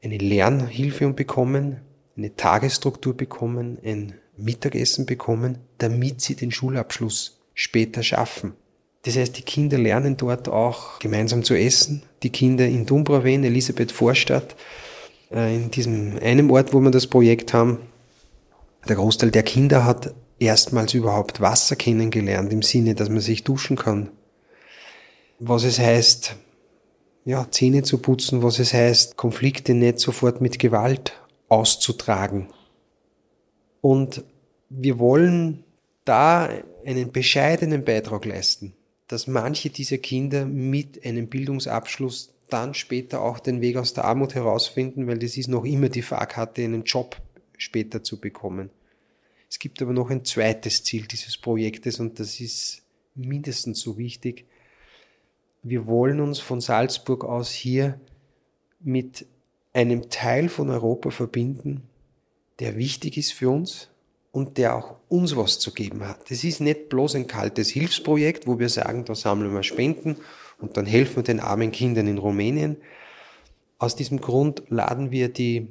eine 0.03 0.19
Lernhilfe 0.19 1.07
und 1.07 1.17
bekommen, 1.17 1.81
eine 2.17 2.35
Tagesstruktur 2.35 3.17
bekommen, 3.17 3.79
ein 3.85 4.15
Mittagessen 4.37 5.07
bekommen, 5.07 5.59
damit 5.79 6.21
sie 6.21 6.35
den 6.35 6.51
Schulabschluss 6.51 7.41
später 7.55 8.03
schaffen. 8.03 8.55
Das 9.03 9.17
heißt, 9.17 9.37
die 9.37 9.43
Kinder 9.43 9.79
lernen 9.79 10.17
dort 10.17 10.49
auch 10.49 10.99
gemeinsam 10.99 11.45
zu 11.45 11.55
essen. 11.55 12.03
Die 12.23 12.31
Kinder 12.31 12.67
in 12.67 12.87
Dumbraven, 12.87 13.45
Elisabeth 13.45 13.93
Vorstadt, 13.93 14.57
äh, 15.31 15.55
in 15.55 15.71
diesem 15.71 16.19
einen 16.23 16.51
Ort, 16.51 16.73
wo 16.73 16.81
wir 16.81 16.91
das 16.91 17.07
Projekt 17.07 17.53
haben, 17.53 17.79
der 18.89 18.97
Großteil 18.97 19.31
der 19.31 19.43
Kinder 19.43 19.85
hat 19.85 20.15
erstmals 20.39 20.95
überhaupt 20.95 21.41
Wasser 21.41 21.77
kennengelernt, 21.77 22.53
im 22.53 22.63
Sinne, 22.63 22.95
dass 22.95 23.09
man 23.09 23.21
sich 23.21 23.45
duschen 23.45 23.77
kann. 23.77 24.11
Was 25.39 25.65
es 25.65 25.79
heißt, 25.79 26.37
ja, 27.25 27.47
Zähne 27.51 27.83
zu 27.83 27.99
putzen, 27.99 28.43
was 28.43 28.59
es 28.59 28.73
heißt, 28.73 29.17
Konflikte 29.17 29.75
nicht 29.75 29.99
sofort 29.99 30.41
mit 30.41 30.59
Gewalt 30.59 31.15
auszutragen. 31.55 32.49
Und 33.81 34.25
wir 34.71 34.99
wollen 34.99 35.65
da 36.05 36.51
einen 36.85 37.13
bescheidenen 37.13 37.85
Beitrag 37.85 38.25
leisten, 38.25 38.75
dass 39.09 39.27
manche 39.27 39.71
dieser 39.71 39.99
Kinder 39.99 40.47
mit 40.47 41.05
einem 41.05 41.29
Bildungsabschluss 41.29 42.35
dann 42.49 42.75
später 42.75 43.23
auch 43.23 43.39
den 43.39 43.61
Weg 43.61 43.77
aus 43.77 43.95
der 43.95 44.05
Armut 44.05 44.35
herausfinden, 44.35 45.07
weil 45.07 45.19
das 45.19 45.37
ist 45.37 45.49
noch 45.49 45.65
immer 45.65 45.89
die 45.89 46.03
Fahrkarte, 46.03 46.63
einen 46.63 46.85
Job 46.85 47.17
später 47.57 48.03
zu 48.03 48.21
bekommen. 48.21 48.71
Es 49.49 49.59
gibt 49.59 49.81
aber 49.81 49.93
noch 49.93 50.11
ein 50.11 50.25
zweites 50.25 50.83
Ziel 50.83 51.07
dieses 51.07 51.39
Projektes 51.39 52.01
und 52.01 52.19
das 52.19 52.41
ist 52.41 52.83
mindestens 53.15 53.81
so 53.81 53.97
wichtig. 53.97 54.47
Wir 55.63 55.87
wollen 55.87 56.21
uns 56.21 56.41
von 56.41 56.61
Salzburg 56.61 57.25
aus 57.25 57.51
hier 57.51 58.01
mit 58.81 59.27
einem 59.75 60.09
Teil 60.09 60.49
von 60.49 60.71
Europa 60.71 61.11
verbinden, 61.11 61.83
der 62.61 62.77
wichtig 62.77 63.19
ist 63.19 63.33
für 63.33 63.51
uns 63.51 63.91
und 64.33 64.57
der 64.57 64.77
auch 64.77 64.97
uns 65.09 65.37
was 65.37 65.59
zu 65.59 65.73
geben 65.73 66.09
hat. 66.09 66.31
Das 66.31 66.45
ist 66.45 66.61
nicht 66.61 66.89
bloß 66.89 67.17
ein 67.17 67.27
kaltes 67.27 67.69
Hilfsprojekt, 67.69 68.47
wo 68.47 68.59
wir 68.59 68.69
sagen, 68.69 69.05
da 69.05 69.15
sammeln 69.15 69.53
wir 69.53 69.63
Spenden 69.63 70.17
und 70.59 70.77
dann 70.77 70.87
helfen 70.87 71.17
wir 71.17 71.23
den 71.25 71.41
armen 71.41 71.73
Kindern 71.73 72.07
in 72.07 72.19
Rumänien. 72.19 72.77
Aus 73.79 73.97
diesem 73.97 74.21
Grund 74.21 74.63
laden 74.69 75.11
wir 75.11 75.29
die 75.29 75.69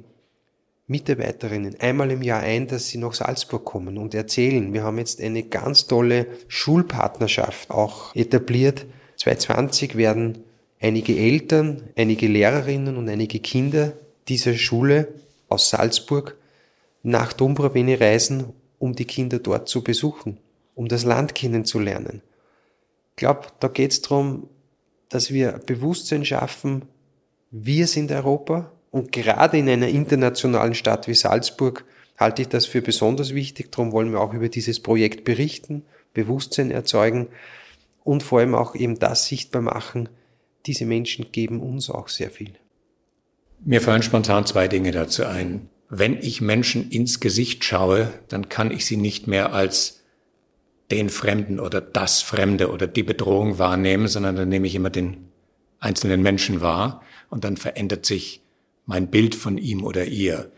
Mitarbeiterinnen 0.86 1.80
einmal 1.80 2.10
im 2.10 2.22
Jahr 2.22 2.42
ein, 2.42 2.66
dass 2.66 2.88
sie 2.88 2.98
nach 2.98 3.14
Salzburg 3.14 3.64
kommen 3.64 3.96
und 3.96 4.14
erzählen. 4.14 4.74
Wir 4.74 4.82
haben 4.82 4.98
jetzt 4.98 5.20
eine 5.20 5.42
ganz 5.42 5.86
tolle 5.86 6.26
Schulpartnerschaft 6.48 7.70
auch 7.70 8.14
etabliert. 8.14 8.84
2020 9.16 9.96
werden 9.96 10.43
einige 10.84 11.16
Eltern, 11.16 11.88
einige 11.96 12.28
Lehrerinnen 12.28 12.98
und 12.98 13.08
einige 13.08 13.40
Kinder 13.40 13.94
dieser 14.28 14.52
Schule 14.52 15.08
aus 15.48 15.70
Salzburg 15.70 16.36
nach 17.02 17.32
Dombrovene 17.32 17.98
reisen, 17.98 18.52
um 18.78 18.94
die 18.94 19.06
Kinder 19.06 19.38
dort 19.38 19.66
zu 19.66 19.82
besuchen, 19.82 20.36
um 20.74 20.88
das 20.88 21.04
Land 21.04 21.34
kennenzulernen. 21.34 22.20
Ich 23.10 23.16
glaube, 23.16 23.46
da 23.60 23.68
geht 23.68 23.92
es 23.92 24.02
darum, 24.02 24.48
dass 25.08 25.32
wir 25.32 25.52
Bewusstsein 25.64 26.22
schaffen, 26.22 26.82
wir 27.50 27.86
sind 27.86 28.12
Europa 28.12 28.70
und 28.90 29.10
gerade 29.10 29.56
in 29.56 29.70
einer 29.70 29.88
internationalen 29.88 30.74
Stadt 30.74 31.08
wie 31.08 31.14
Salzburg 31.14 31.86
halte 32.18 32.42
ich 32.42 32.48
das 32.48 32.66
für 32.66 32.82
besonders 32.82 33.32
wichtig. 33.32 33.72
Darum 33.72 33.92
wollen 33.92 34.12
wir 34.12 34.20
auch 34.20 34.34
über 34.34 34.50
dieses 34.50 34.80
Projekt 34.80 35.24
berichten, 35.24 35.82
Bewusstsein 36.12 36.70
erzeugen 36.70 37.28
und 38.02 38.22
vor 38.22 38.40
allem 38.40 38.54
auch 38.54 38.74
eben 38.74 38.98
das 38.98 39.26
sichtbar 39.26 39.62
machen, 39.62 40.10
diese 40.66 40.86
Menschen 40.86 41.32
geben 41.32 41.60
uns 41.60 41.90
auch 41.90 42.08
sehr 42.08 42.30
viel. 42.30 42.54
Mir 43.64 43.80
fallen 43.80 44.02
spontan 44.02 44.46
zwei 44.46 44.68
Dinge 44.68 44.92
dazu 44.92 45.24
ein. 45.24 45.68
Wenn 45.88 46.16
ich 46.18 46.40
Menschen 46.40 46.90
ins 46.90 47.20
Gesicht 47.20 47.64
schaue, 47.64 48.12
dann 48.28 48.48
kann 48.48 48.70
ich 48.70 48.84
sie 48.86 48.96
nicht 48.96 49.26
mehr 49.26 49.52
als 49.52 50.02
den 50.90 51.08
Fremden 51.08 51.60
oder 51.60 51.80
das 51.80 52.20
Fremde 52.20 52.70
oder 52.70 52.86
die 52.86 53.02
Bedrohung 53.02 53.58
wahrnehmen, 53.58 54.08
sondern 54.08 54.36
dann 54.36 54.48
nehme 54.48 54.66
ich 54.66 54.74
immer 54.74 54.90
den 54.90 55.28
einzelnen 55.78 56.22
Menschen 56.22 56.60
wahr 56.60 57.02
und 57.30 57.44
dann 57.44 57.56
verändert 57.56 58.06
sich 58.06 58.42
mein 58.86 59.08
Bild 59.10 59.34
von 59.34 59.58
ihm 59.58 59.84
oder 59.84 60.04
ihr. 60.04 60.50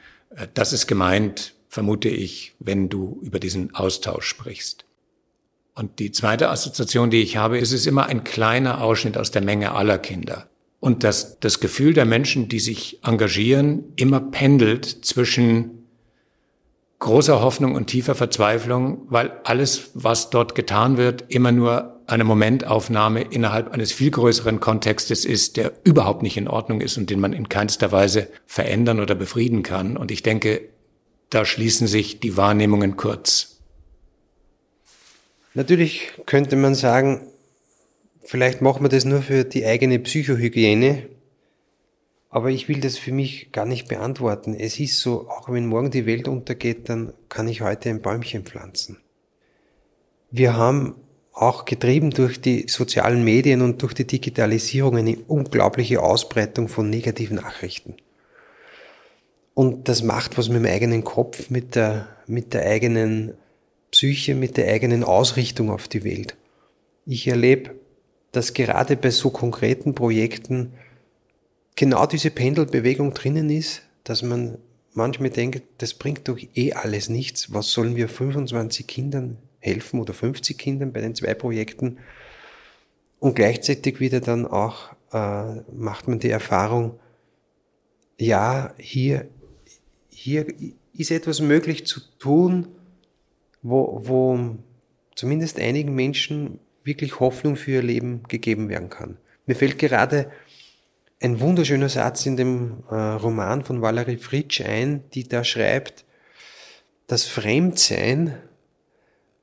Das 0.55 0.73
ist 0.73 0.87
gemeint, 0.87 1.55
vermute 1.69 2.09
ich, 2.09 2.55
wenn 2.59 2.89
du 2.89 3.19
über 3.23 3.39
diesen 3.39 3.75
Austausch 3.75 4.27
sprichst. 4.27 4.85
Und 5.77 5.99
die 5.99 6.11
zweite 6.11 6.49
Assoziation, 6.49 7.11
die 7.11 7.21
ich 7.21 7.37
habe, 7.37 7.59
ist 7.59 7.73
es 7.73 7.87
immer 7.87 8.07
ein 8.07 8.25
kleiner 8.25 8.81
Ausschnitt 8.81 9.19
aus 9.19 9.31
der 9.31 9.43
Menge 9.43 9.73
aller 9.73 9.99
Kinder. 9.99 10.49
Und 10.81 11.05
dass 11.05 11.39
das 11.39 11.61
Gefühl 11.61 11.93
der 11.93 12.07
Menschen, 12.07 12.49
die 12.49 12.61
sich 12.61 12.99
engagieren, 13.05 13.85
immer 13.97 14.21
pendelt 14.21 14.87
zwischen 14.87 15.87
großer 16.99 17.43
Hoffnung 17.43 17.75
und 17.75 17.89
tiefer 17.89 18.15
Verzweiflung, 18.15 19.03
weil 19.09 19.33
alles, 19.45 19.91
was 19.93 20.31
dort 20.31 20.55
getan 20.55 20.97
wird, 20.97 21.25
immer 21.29 21.53
nur 21.53 22.01
eine 22.07 22.25
Momentaufnahme 22.25 23.21
innerhalb 23.21 23.73
eines 23.73 23.93
viel 23.93 24.11
größeren 24.11 24.61
Kontextes 24.61 25.27
ist, 25.27 25.59
der 25.59 25.73
überhaupt 25.85 26.23
nicht 26.23 26.39
in 26.39 26.49
Ordnung 26.49 26.81
ist 26.81 26.97
und 26.97 27.11
den 27.11 27.21
man 27.21 27.35
in 27.35 27.51
keinster 27.51 27.93
Weise 27.93 28.29
verändern 28.47 29.01
oder 29.01 29.15
befrieden 29.15 29.63
kann. 29.63 29.99
Und 29.99 30.11
ich 30.11 30.23
denke, 30.23 30.71
da 31.29 31.45
schließen 31.45 31.87
sich 31.87 32.19
die 32.21 32.39
Wahrnehmungen 32.39 32.97
kurz. 32.97 33.56
Natürlich 35.57 36.13
könnte 36.27 36.55
man 36.55 36.75
sagen, 36.75 37.23
vielleicht 38.23 38.61
machen 38.61 38.85
wir 38.85 38.91
das 38.91 39.07
nur 39.07 39.23
für 39.23 39.45
die 39.45 39.65
eigene 39.65 39.99
Psychohygiene, 39.99 41.09
aber 42.29 42.51
ich 42.51 42.69
will 42.69 42.79
das 42.79 42.99
für 42.99 43.11
mich 43.11 43.53
gar 43.53 43.65
nicht 43.65 43.89
beantworten. 43.89 44.55
Es 44.55 44.79
ist 44.79 45.01
so, 45.01 45.31
auch 45.31 45.49
wenn 45.49 45.65
morgen 45.65 45.91
die 45.91 46.05
Welt 46.05 46.29
untergeht, 46.29 46.91
dann 46.91 47.15
kann 47.31 47.49
ich 47.49 47.63
heute 47.63 47.89
ein 47.89 48.03
Bäumchen 48.03 48.45
pflanzen. 48.45 48.99
Wir 50.31 50.59
haben 50.59 50.97
auch 51.33 51.65
getrieben 51.65 52.11
durch 52.11 52.39
die 52.39 52.67
sozialen 52.69 53.25
Medien 53.25 53.63
und 53.63 53.81
durch 53.81 53.95
die 53.95 54.07
Digitalisierung 54.07 54.99
eine 54.99 55.17
unglaubliche 55.27 56.03
Ausbreitung 56.03 56.69
von 56.69 56.91
negativen 56.91 57.37
Nachrichten. 57.37 57.95
Und 59.55 59.89
das 59.89 60.03
macht 60.03 60.37
was 60.37 60.51
mit 60.51 60.59
dem 60.59 60.71
eigenen 60.71 61.03
Kopf, 61.03 61.49
mit 61.49 61.77
der, 61.77 62.09
mit 62.27 62.53
der 62.53 62.67
eigenen 62.67 63.39
Psyche 63.97 64.35
mit 64.35 64.59
der 64.59 64.71
eigenen 64.71 65.05
Ausrichtung 65.05 65.71
auf 65.71 65.89
die 65.89 66.05
Welt. 66.05 66.37
Ich 67.07 67.27
erlebe, 67.29 67.77
dass 68.31 68.53
gerade 68.53 68.95
bei 68.95 69.09
so 69.09 69.31
konkreten 69.31 69.95
Projekten 69.95 70.75
genau 71.77 72.05
diese 72.05 72.31
Pendelbewegung 72.31 73.15
drinnen 73.15 73.49
ist, 73.49 73.85
dass 74.05 74.21
man 74.21 74.59
manchmal 74.93 75.31
denke, 75.31 75.63
das 75.79 75.95
bringt 75.95 76.29
doch 76.29 76.39
eh 76.55 76.75
alles 76.75 77.09
nichts. 77.09 77.55
Was 77.55 77.73
sollen 77.73 77.97
wir 77.97 78.11
25 78.11 78.87
Kindern 78.87 79.39
helfen 79.61 79.99
oder 79.99 80.13
50 80.13 80.59
Kindern 80.59 80.93
bei 80.93 81.01
den 81.01 81.15
zwei 81.15 81.33
Projekten? 81.33 81.97
Und 83.19 83.35
gleichzeitig 83.35 83.99
wieder 83.99 84.21
dann 84.21 84.45
auch 84.45 84.91
äh, 85.11 85.63
macht 85.75 86.07
man 86.07 86.19
die 86.19 86.29
Erfahrung, 86.29 87.01
ja, 88.19 88.75
hier, 88.77 89.27
hier 90.11 90.45
ist 90.93 91.11
etwas 91.11 91.41
möglich 91.41 91.87
zu 91.87 92.01
tun, 92.19 92.69
wo, 93.69 94.01
wo 94.05 94.57
zumindest 95.15 95.59
einigen 95.59 95.95
Menschen 95.95 96.61
wirklich 96.85 97.21
Hoffnung 97.21 97.57
für 97.57 97.73
ihr 97.73 97.83
Leben 97.83 98.23
gegeben 98.29 98.69
werden 98.69 98.91
kann. 98.91 99.17
Mir 99.47 99.57
fällt 99.57 99.79
gerade 99.79 100.31
ein 101.21 101.41
wunderschöner 101.41 101.89
Satz 101.89 102.27
in 102.27 102.37
dem 102.37 102.85
äh, 102.91 102.95
Roman 102.95 103.65
von 103.65 103.83
Valerie 103.83 104.19
Fritsch 104.19 104.61
ein, 104.61 105.05
die 105.15 105.29
da 105.29 105.45
schreibt, 105.45 106.05
das 107.07 107.25
Fremdsein 107.25 108.37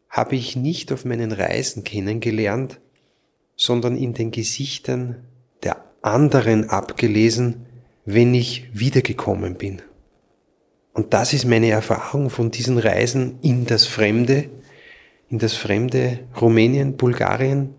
habe 0.09 0.35
ich 0.35 0.55
nicht 0.55 0.91
auf 0.91 1.05
meinen 1.05 1.31
Reisen 1.31 1.83
kennengelernt, 1.83 2.79
sondern 3.55 3.97
in 3.97 4.13
den 4.13 4.31
Gesichtern 4.31 5.23
der 5.63 5.83
anderen 6.01 6.69
abgelesen, 6.69 7.65
wenn 8.05 8.33
ich 8.33 8.69
wiedergekommen 8.73 9.55
bin. 9.55 9.81
Und 10.93 11.13
das 11.13 11.33
ist 11.33 11.45
meine 11.45 11.71
Erfahrung 11.71 12.29
von 12.29 12.51
diesen 12.51 12.77
Reisen 12.77 13.39
in 13.41 13.65
das 13.65 13.87
Fremde, 13.87 14.49
in 15.27 15.39
das 15.39 15.55
fremde 15.55 16.19
Rumänien, 16.39 16.97
Bulgarien. 16.97 17.73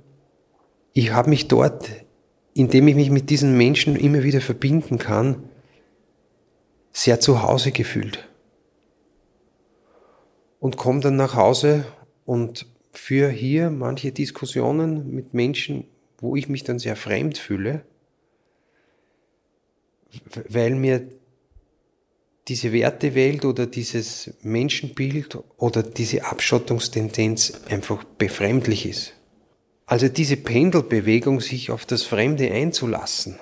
Ich 0.92 1.12
habe 1.12 1.31
mich 1.31 1.46
dort, 1.46 1.88
indem 2.55 2.88
ich 2.88 2.96
mich 2.96 3.11
mit 3.11 3.31
diesen 3.31 3.57
Menschen 3.57 3.94
immer 3.94 4.24
wieder 4.24 4.40
verbinden 4.40 4.98
kann, 4.98 5.48
sehr 6.92 7.20
zu 7.20 7.42
Hause 7.42 7.70
gefühlt. 7.70 8.29
Und 10.59 10.77
komme 10.77 11.00
dann 11.00 11.16
nach 11.16 11.35
Hause 11.37 11.85
und 12.24 12.66
führe 12.92 13.31
hier 13.31 13.70
manche 13.70 14.11
Diskussionen 14.11 15.14
mit 15.14 15.35
Menschen, 15.35 15.87
wo 16.18 16.35
ich 16.35 16.48
mich 16.48 16.64
dann 16.64 16.79
sehr 16.79 16.96
fremd 16.96 17.38
fühle, 17.38 17.85
weil 20.48 20.74
mir 20.74 21.09
diese 22.48 22.72
Wertewelt 22.72 23.44
oder 23.44 23.66
dieses 23.66 24.35
Menschenbild 24.42 25.38
oder 25.57 25.83
diese 25.83 26.24
Abschottungstendenz 26.24 27.52
einfach 27.68 28.04
befremdlich 28.04 28.87
ist. 28.87 29.14
Also 29.87 30.09
diese 30.09 30.37
Pendelbewegung, 30.37 31.40
sich 31.40 31.70
auf 31.70 31.87
das 31.87 32.02
Fremde 32.04 32.50
einzulassen, 32.50 33.38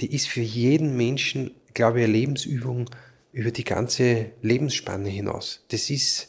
die 0.00 0.14
ist 0.14 0.28
für 0.28 0.42
jeden 0.42 0.96
Menschen, 0.96 1.52
glaube 1.74 2.00
ich, 2.00 2.04
eine 2.04 2.12
Lebensübung 2.12 2.90
über 3.32 3.50
die 3.50 3.64
ganze 3.64 4.32
Lebensspanne 4.42 5.08
hinaus. 5.08 5.64
Das 5.68 5.90
ist 5.90 6.28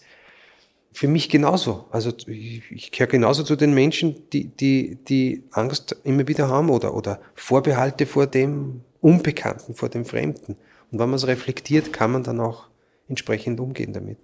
für 0.91 1.07
mich 1.07 1.29
genauso. 1.29 1.85
Also 1.91 2.11
ich, 2.27 2.63
ich 2.71 2.91
gehöre 2.91 3.07
genauso 3.07 3.43
zu 3.43 3.55
den 3.55 3.73
Menschen, 3.73 4.29
die, 4.31 4.45
die, 4.45 4.97
die 5.07 5.43
Angst 5.51 5.95
immer 6.03 6.27
wieder 6.27 6.49
haben 6.49 6.69
oder, 6.69 6.93
oder 6.93 7.21
Vorbehalte 7.35 8.05
vor 8.05 8.27
dem 8.27 8.81
Unbekannten, 8.99 9.75
vor 9.75 9.89
dem 9.89 10.05
Fremden. 10.05 10.57
Und 10.91 10.99
wenn 10.99 11.09
man 11.09 11.15
es 11.15 11.27
reflektiert, 11.27 11.93
kann 11.93 12.11
man 12.11 12.23
dann 12.23 12.39
auch 12.39 12.67
entsprechend 13.07 13.59
umgehen 13.59 13.93
damit. 13.93 14.17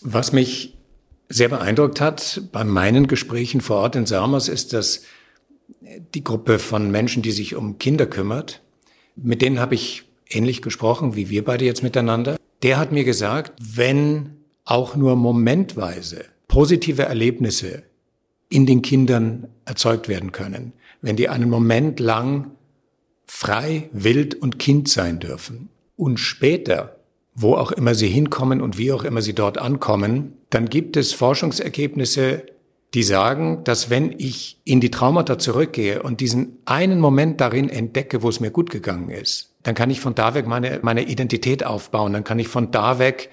Was 0.00 0.32
mich 0.32 0.76
sehr 1.28 1.48
beeindruckt 1.48 2.00
hat 2.00 2.42
bei 2.52 2.64
meinen 2.64 3.06
Gesprächen 3.06 3.60
vor 3.60 3.78
Ort 3.78 3.96
in 3.96 4.06
Samos 4.06 4.48
ist, 4.48 4.72
dass 4.72 5.02
die 6.14 6.24
Gruppe 6.24 6.58
von 6.58 6.90
Menschen, 6.90 7.22
die 7.22 7.32
sich 7.32 7.54
um 7.54 7.78
Kinder 7.78 8.06
kümmert, 8.06 8.62
mit 9.16 9.42
denen 9.42 9.60
habe 9.60 9.74
ich 9.74 10.04
ähnlich 10.28 10.62
gesprochen, 10.62 11.16
wie 11.16 11.30
wir 11.30 11.44
beide 11.44 11.64
jetzt 11.64 11.82
miteinander. 11.82 12.36
Der 12.62 12.78
hat 12.78 12.92
mir 12.92 13.04
gesagt, 13.04 13.52
wenn 13.60 14.36
auch 14.64 14.96
nur 14.96 15.16
momentweise 15.16 16.24
positive 16.48 17.02
Erlebnisse 17.02 17.82
in 18.48 18.66
den 18.66 18.82
Kindern 18.82 19.48
erzeugt 19.64 20.08
werden 20.08 20.32
können, 20.32 20.72
wenn 21.02 21.16
die 21.16 21.28
einen 21.28 21.50
Moment 21.50 22.00
lang 22.00 22.52
frei, 23.36 23.90
wild 23.92 24.36
und 24.36 24.60
Kind 24.60 24.88
sein 24.88 25.18
dürfen. 25.18 25.68
Und 25.96 26.20
später, 26.20 26.94
wo 27.34 27.56
auch 27.56 27.72
immer 27.72 27.96
sie 27.96 28.06
hinkommen 28.06 28.62
und 28.62 28.78
wie 28.78 28.92
auch 28.92 29.02
immer 29.02 29.22
sie 29.22 29.34
dort 29.34 29.58
ankommen, 29.58 30.34
dann 30.50 30.70
gibt 30.70 30.96
es 30.96 31.12
Forschungsergebnisse, 31.12 32.44
die 32.94 33.02
sagen, 33.02 33.64
dass 33.64 33.90
wenn 33.90 34.14
ich 34.16 34.60
in 34.62 34.80
die 34.80 34.92
Traumata 34.92 35.36
zurückgehe 35.36 36.00
und 36.04 36.20
diesen 36.20 36.58
einen 36.64 37.00
Moment 37.00 37.40
darin 37.40 37.68
entdecke, 37.68 38.22
wo 38.22 38.28
es 38.28 38.38
mir 38.38 38.52
gut 38.52 38.70
gegangen 38.70 39.10
ist, 39.10 39.50
dann 39.64 39.74
kann 39.74 39.90
ich 39.90 40.00
von 40.00 40.14
da 40.14 40.34
weg 40.34 40.46
meine, 40.46 40.78
meine 40.82 41.02
Identität 41.02 41.66
aufbauen, 41.66 42.12
dann 42.12 42.22
kann 42.22 42.38
ich 42.38 42.46
von 42.46 42.70
da 42.70 43.00
weg 43.00 43.30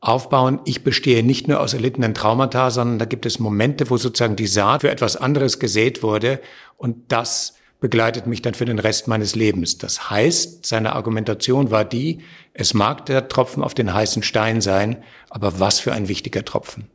aufbauen, 0.00 0.60
ich 0.66 0.84
bestehe 0.84 1.24
nicht 1.24 1.48
nur 1.48 1.60
aus 1.60 1.72
erlittenen 1.72 2.12
Traumata, 2.12 2.70
sondern 2.70 2.98
da 2.98 3.06
gibt 3.06 3.24
es 3.24 3.38
Momente, 3.38 3.88
wo 3.88 3.96
sozusagen 3.96 4.36
die 4.36 4.46
Saat 4.46 4.82
für 4.82 4.90
etwas 4.90 5.16
anderes 5.16 5.58
gesät 5.58 6.02
wurde. 6.02 6.38
Und 6.76 6.96
das 7.08 7.55
begleitet 7.86 8.26
mich 8.26 8.42
dann 8.42 8.54
für 8.54 8.64
den 8.64 8.80
Rest 8.80 9.06
meines 9.06 9.36
Lebens. 9.36 9.78
Das 9.78 10.10
heißt, 10.10 10.66
seine 10.66 10.94
Argumentation 10.94 11.70
war 11.70 11.84
die, 11.84 12.18
es 12.52 12.74
mag 12.74 13.06
der 13.06 13.28
Tropfen 13.28 13.62
auf 13.62 13.74
den 13.74 13.94
heißen 13.94 14.24
Stein 14.24 14.60
sein, 14.60 15.04
aber 15.30 15.60
was 15.60 15.78
für 15.78 15.92
ein 15.92 16.08
wichtiger 16.08 16.44
Tropfen. 16.44 16.88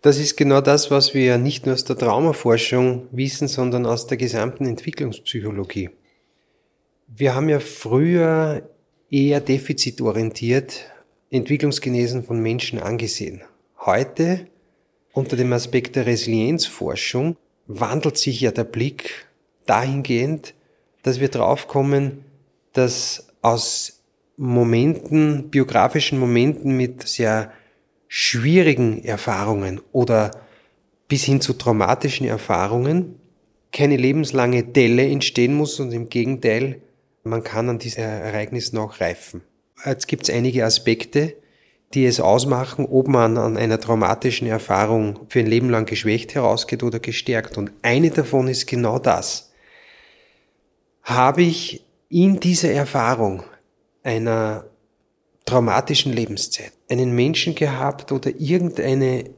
Das 0.00 0.20
ist 0.20 0.36
genau 0.36 0.60
das, 0.60 0.92
was 0.92 1.12
wir 1.12 1.38
nicht 1.38 1.66
nur 1.66 1.74
aus 1.74 1.82
der 1.82 1.98
Traumaforschung 1.98 3.08
wissen, 3.10 3.48
sondern 3.48 3.84
aus 3.84 4.06
der 4.06 4.16
gesamten 4.16 4.64
Entwicklungspsychologie. 4.64 5.90
Wir 7.08 7.34
haben 7.34 7.48
ja 7.48 7.58
früher 7.58 8.62
eher 9.10 9.40
defizitorientiert 9.40 10.84
Entwicklungsgenesen 11.32 12.22
von 12.22 12.38
Menschen 12.38 12.78
angesehen. 12.78 13.42
Heute, 13.84 14.46
unter 15.12 15.36
dem 15.36 15.52
Aspekt 15.52 15.96
der 15.96 16.06
Resilienzforschung, 16.06 17.36
wandelt 17.66 18.18
sich 18.18 18.40
ja 18.40 18.52
der 18.52 18.62
Blick 18.62 19.27
dahingehend, 19.68 20.54
dass 21.02 21.20
wir 21.20 21.28
draufkommen, 21.28 22.24
dass 22.72 23.28
aus 23.42 24.02
Momenten, 24.36 25.50
biografischen 25.50 26.18
Momenten 26.18 26.76
mit 26.76 27.06
sehr 27.06 27.52
schwierigen 28.06 29.04
Erfahrungen 29.04 29.80
oder 29.92 30.30
bis 31.08 31.24
hin 31.24 31.40
zu 31.40 31.54
traumatischen 31.54 32.26
Erfahrungen 32.26 33.16
keine 33.72 33.96
lebenslange 33.96 34.64
Delle 34.64 35.06
entstehen 35.06 35.54
muss 35.54 35.78
und 35.80 35.92
im 35.92 36.08
Gegenteil, 36.08 36.80
man 37.24 37.42
kann 37.42 37.68
an 37.68 37.78
diesem 37.78 38.04
Ereignis 38.04 38.72
noch 38.72 39.00
reifen. 39.00 39.42
Jetzt 39.84 40.08
gibt 40.08 40.28
es 40.28 40.34
einige 40.34 40.64
Aspekte, 40.64 41.34
die 41.94 42.06
es 42.06 42.20
ausmachen, 42.20 42.86
ob 42.86 43.08
man 43.08 43.36
an 43.38 43.56
einer 43.56 43.80
traumatischen 43.80 44.46
Erfahrung 44.46 45.20
für 45.28 45.40
ein 45.40 45.46
Leben 45.46 45.70
lang 45.70 45.86
geschwächt 45.86 46.34
herausgeht 46.34 46.82
oder 46.82 47.00
gestärkt. 47.00 47.56
Und 47.58 47.72
eine 47.82 48.10
davon 48.10 48.48
ist 48.48 48.66
genau 48.66 48.98
das 48.98 49.47
habe 51.08 51.42
ich 51.42 51.84
in 52.08 52.38
dieser 52.38 52.70
Erfahrung 52.70 53.42
einer 54.02 54.64
traumatischen 55.44 56.12
Lebenszeit 56.12 56.72
einen 56.90 57.14
Menschen 57.14 57.54
gehabt 57.54 58.12
oder 58.12 58.30
irgendeine 58.38 59.30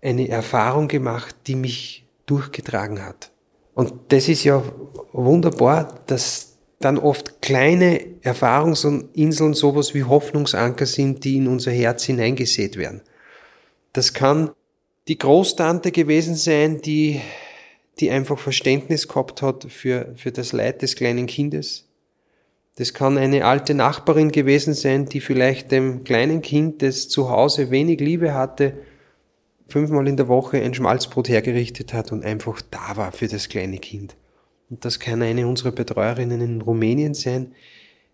eine 0.00 0.28
Erfahrung 0.28 0.86
gemacht, 0.86 1.34
die 1.48 1.56
mich 1.56 2.04
durchgetragen 2.26 3.04
hat. 3.04 3.32
Und 3.74 3.92
das 4.08 4.28
ist 4.28 4.44
ja 4.44 4.62
wunderbar, 5.12 6.00
dass 6.06 6.56
dann 6.80 6.98
oft 6.98 7.42
kleine 7.42 8.04
Erfahrungsinseln 8.22 9.54
sowas 9.54 9.94
wie 9.94 10.04
Hoffnungsanker 10.04 10.86
sind, 10.86 11.24
die 11.24 11.38
in 11.38 11.48
unser 11.48 11.72
Herz 11.72 12.04
hineingesät 12.04 12.76
werden. 12.76 13.02
Das 13.92 14.14
kann 14.14 14.50
die 15.08 15.18
Großtante 15.18 15.90
gewesen 15.90 16.36
sein, 16.36 16.80
die 16.80 17.20
die 18.00 18.10
einfach 18.10 18.38
Verständnis 18.38 19.08
gehabt 19.08 19.42
hat 19.42 19.64
für, 19.64 20.12
für 20.16 20.32
das 20.32 20.52
Leid 20.52 20.82
des 20.82 20.96
kleinen 20.96 21.26
Kindes. 21.26 21.88
Das 22.76 22.94
kann 22.94 23.18
eine 23.18 23.44
alte 23.44 23.74
Nachbarin 23.74 24.30
gewesen 24.30 24.72
sein, 24.72 25.06
die 25.06 25.20
vielleicht 25.20 25.72
dem 25.72 26.04
kleinen 26.04 26.42
Kind, 26.42 26.82
das 26.82 27.08
zu 27.08 27.28
Hause 27.28 27.70
wenig 27.70 27.98
Liebe 27.98 28.34
hatte, 28.34 28.74
fünfmal 29.66 30.06
in 30.06 30.16
der 30.16 30.28
Woche 30.28 30.62
ein 30.62 30.74
Schmalzbrot 30.74 31.28
hergerichtet 31.28 31.92
hat 31.92 32.12
und 32.12 32.24
einfach 32.24 32.62
da 32.70 32.96
war 32.96 33.12
für 33.12 33.26
das 33.26 33.48
kleine 33.48 33.78
Kind. 33.78 34.16
Und 34.70 34.84
das 34.84 35.00
kann 35.00 35.22
eine 35.22 35.46
unserer 35.46 35.72
Betreuerinnen 35.72 36.40
in 36.40 36.60
Rumänien 36.60 37.14
sein, 37.14 37.52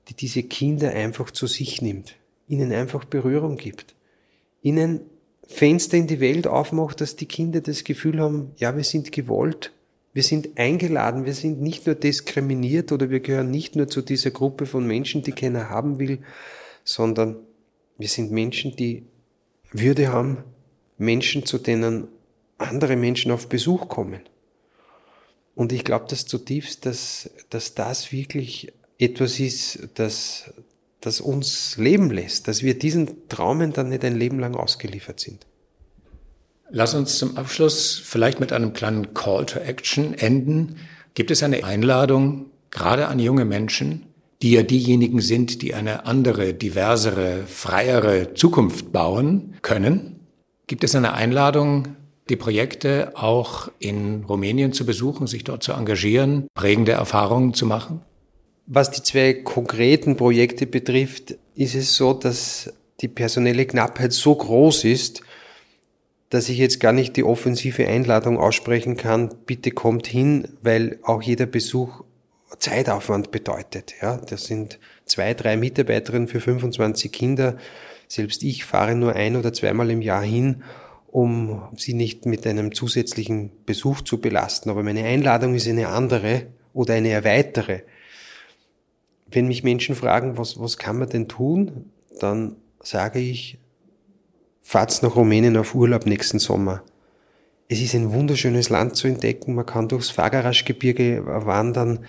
die 0.08 0.14
diese 0.14 0.42
Kinder 0.42 0.90
einfach 0.90 1.30
zu 1.30 1.46
sich 1.46 1.82
nimmt, 1.82 2.16
ihnen 2.48 2.72
einfach 2.72 3.04
Berührung 3.04 3.56
gibt, 3.56 3.94
ihnen 4.62 5.00
Fenster 5.46 5.96
in 5.96 6.06
die 6.06 6.20
Welt 6.20 6.46
aufmacht, 6.46 7.00
dass 7.00 7.16
die 7.16 7.26
Kinder 7.26 7.60
das 7.60 7.84
Gefühl 7.84 8.20
haben, 8.20 8.52
ja, 8.56 8.76
wir 8.76 8.84
sind 8.84 9.12
gewollt, 9.12 9.72
wir 10.12 10.22
sind 10.22 10.58
eingeladen, 10.58 11.24
wir 11.24 11.34
sind 11.34 11.60
nicht 11.60 11.86
nur 11.86 11.94
diskriminiert 11.94 12.92
oder 12.92 13.10
wir 13.10 13.20
gehören 13.20 13.50
nicht 13.50 13.76
nur 13.76 13.88
zu 13.88 14.00
dieser 14.00 14.30
Gruppe 14.30 14.66
von 14.66 14.86
Menschen, 14.86 15.22
die 15.22 15.32
keiner 15.32 15.68
haben 15.70 15.98
will, 15.98 16.18
sondern 16.84 17.36
wir 17.98 18.08
sind 18.08 18.30
Menschen, 18.30 18.76
die 18.76 19.04
Würde 19.72 20.12
haben, 20.12 20.44
Menschen, 20.98 21.44
zu 21.44 21.58
denen 21.58 22.08
andere 22.58 22.96
Menschen 22.96 23.32
auf 23.32 23.48
Besuch 23.48 23.88
kommen. 23.88 24.20
Und 25.54 25.72
ich 25.72 25.84
glaube 25.84 26.06
das 26.08 26.26
zutiefst, 26.26 26.86
dass, 26.86 27.30
dass 27.50 27.74
das 27.74 28.12
wirklich 28.12 28.72
etwas 28.98 29.40
ist, 29.40 29.88
das 29.94 30.52
das 31.06 31.20
uns 31.20 31.76
leben 31.76 32.10
lässt, 32.10 32.48
dass 32.48 32.62
wir 32.62 32.78
diesen 32.78 33.28
Traumen 33.28 33.72
dann 33.72 33.88
nicht 33.88 34.04
ein 34.04 34.16
Leben 34.16 34.38
lang 34.38 34.54
ausgeliefert 34.54 35.20
sind. 35.20 35.46
Lass 36.70 36.94
uns 36.94 37.18
zum 37.18 37.36
Abschluss 37.36 38.00
vielleicht 38.02 38.40
mit 38.40 38.52
einem 38.52 38.72
kleinen 38.72 39.14
Call 39.14 39.46
to 39.46 39.58
Action 39.60 40.14
enden. 40.14 40.76
Gibt 41.14 41.30
es 41.30 41.42
eine 41.42 41.64
Einladung, 41.64 42.46
gerade 42.70 43.08
an 43.08 43.18
junge 43.18 43.44
Menschen, 43.44 44.06
die 44.42 44.52
ja 44.52 44.62
diejenigen 44.62 45.20
sind, 45.20 45.62
die 45.62 45.74
eine 45.74 46.06
andere, 46.06 46.54
diversere, 46.54 47.44
freiere 47.46 48.34
Zukunft 48.34 48.92
bauen 48.92 49.54
können? 49.62 50.20
Gibt 50.66 50.84
es 50.84 50.94
eine 50.94 51.12
Einladung, 51.12 51.96
die 52.28 52.36
Projekte 52.36 53.12
auch 53.14 53.70
in 53.78 54.24
Rumänien 54.24 54.72
zu 54.72 54.86
besuchen, 54.86 55.26
sich 55.26 55.44
dort 55.44 55.62
zu 55.62 55.72
engagieren, 55.72 56.48
prägende 56.54 56.92
Erfahrungen 56.92 57.54
zu 57.54 57.66
machen? 57.66 58.00
Was 58.66 58.90
die 58.90 59.02
zwei 59.02 59.34
konkreten 59.34 60.16
Projekte 60.16 60.66
betrifft, 60.66 61.36
ist 61.54 61.74
es 61.74 61.96
so, 61.96 62.14
dass 62.14 62.72
die 63.00 63.08
personelle 63.08 63.66
Knappheit 63.66 64.12
so 64.12 64.34
groß 64.34 64.84
ist, 64.84 65.22
dass 66.30 66.48
ich 66.48 66.58
jetzt 66.58 66.80
gar 66.80 66.92
nicht 66.92 67.16
die 67.16 67.24
offensive 67.24 67.86
Einladung 67.86 68.38
aussprechen 68.38 68.96
kann, 68.96 69.34
bitte 69.46 69.70
kommt 69.70 70.06
hin, 70.06 70.48
weil 70.62 70.98
auch 71.02 71.22
jeder 71.22 71.46
Besuch 71.46 72.02
Zeitaufwand 72.58 73.30
bedeutet. 73.30 73.94
Ja, 74.00 74.16
das 74.16 74.44
sind 74.44 74.78
zwei, 75.04 75.34
drei 75.34 75.56
Mitarbeiterinnen 75.56 76.28
für 76.28 76.40
25 76.40 77.12
Kinder. 77.12 77.56
Selbst 78.08 78.42
ich 78.42 78.64
fahre 78.64 78.94
nur 78.94 79.14
ein 79.14 79.36
oder 79.36 79.52
zweimal 79.52 79.90
im 79.90 80.02
Jahr 80.02 80.22
hin, 80.22 80.62
um 81.08 81.62
sie 81.76 81.94
nicht 81.94 82.26
mit 82.26 82.46
einem 82.46 82.74
zusätzlichen 82.74 83.50
Besuch 83.66 84.00
zu 84.02 84.20
belasten. 84.20 84.70
Aber 84.70 84.82
meine 84.82 85.04
Einladung 85.04 85.54
ist 85.54 85.68
eine 85.68 85.88
andere 85.88 86.46
oder 86.72 86.94
eine 86.94 87.10
erweitere. 87.10 87.82
Wenn 89.30 89.48
mich 89.48 89.64
Menschen 89.64 89.94
fragen, 89.94 90.38
was, 90.38 90.60
was 90.60 90.78
kann 90.78 90.98
man 90.98 91.08
denn 91.08 91.28
tun, 91.28 91.90
dann 92.20 92.56
sage 92.82 93.18
ich, 93.18 93.58
fahrt's 94.60 95.02
nach 95.02 95.16
Rumänien 95.16 95.56
auf 95.56 95.74
Urlaub 95.74 96.06
nächsten 96.06 96.38
Sommer. 96.38 96.82
Es 97.68 97.80
ist 97.80 97.94
ein 97.94 98.12
wunderschönes 98.12 98.68
Land 98.68 98.96
zu 98.96 99.08
entdecken. 99.08 99.54
Man 99.54 99.66
kann 99.66 99.88
durchs 99.88 100.10
Fagaraschgebirge 100.10 101.24
wandern, 101.24 102.00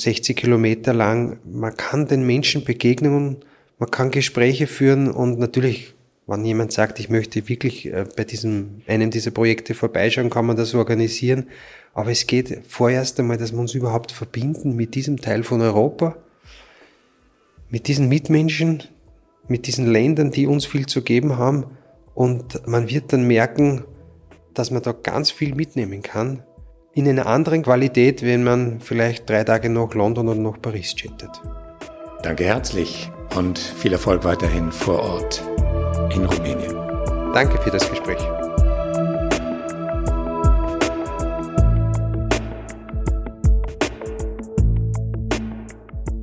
60 0.00 0.36
Kilometer 0.36 0.92
lang. 0.92 1.38
Man 1.44 1.76
kann 1.76 2.06
den 2.06 2.26
Menschen 2.26 2.64
begegnen, 2.64 3.36
man 3.78 3.90
kann 3.90 4.10
Gespräche 4.10 4.66
führen 4.66 5.10
und 5.10 5.38
natürlich, 5.38 5.94
wenn 6.26 6.44
jemand 6.44 6.72
sagt, 6.72 7.00
ich 7.00 7.08
möchte 7.08 7.48
wirklich 7.48 7.86
äh, 7.86 8.04
bei 8.14 8.24
diesem, 8.24 8.82
einem 8.86 9.10
dieser 9.10 9.30
Projekte 9.30 9.74
vorbeischauen, 9.74 10.30
kann 10.30 10.46
man 10.46 10.56
das 10.56 10.74
organisieren. 10.74 11.48
Aber 11.94 12.10
es 12.10 12.26
geht 12.26 12.60
vorerst 12.68 13.18
einmal, 13.18 13.36
dass 13.36 13.52
wir 13.52 13.58
uns 13.58 13.74
überhaupt 13.74 14.12
verbinden 14.12 14.76
mit 14.76 14.94
diesem 14.94 15.20
Teil 15.20 15.42
von 15.42 15.60
Europa, 15.60 16.16
mit 17.70 17.88
diesen 17.88 18.08
Mitmenschen, 18.08 18.82
mit 19.48 19.66
diesen 19.66 19.90
Ländern, 19.90 20.30
die 20.30 20.46
uns 20.46 20.66
viel 20.66 20.86
zu 20.86 21.02
geben 21.02 21.38
haben 21.38 21.66
und 22.14 22.66
man 22.66 22.88
wird 22.88 23.12
dann 23.12 23.26
merken, 23.26 23.84
dass 24.54 24.70
man 24.70 24.82
da 24.82 24.92
ganz 24.92 25.30
viel 25.30 25.54
mitnehmen 25.54 26.02
kann. 26.02 26.42
In 26.92 27.08
einer 27.08 27.26
anderen 27.26 27.62
Qualität, 27.62 28.22
wenn 28.22 28.42
man 28.42 28.80
vielleicht 28.80 29.30
drei 29.30 29.44
Tage 29.44 29.70
nach 29.70 29.94
London 29.94 30.28
oder 30.28 30.40
nach 30.40 30.60
Paris 30.60 30.94
jettet. 30.96 31.30
Danke 32.22 32.44
herzlich 32.44 33.10
und 33.36 33.58
viel 33.58 33.92
Erfolg 33.92 34.24
weiterhin 34.24 34.72
vor 34.72 35.00
Ort 35.00 35.42
in 36.12 36.24
Rumänien. 36.24 36.74
Danke 37.32 37.58
für 37.62 37.70
das 37.70 37.88
Gespräch. 37.88 38.20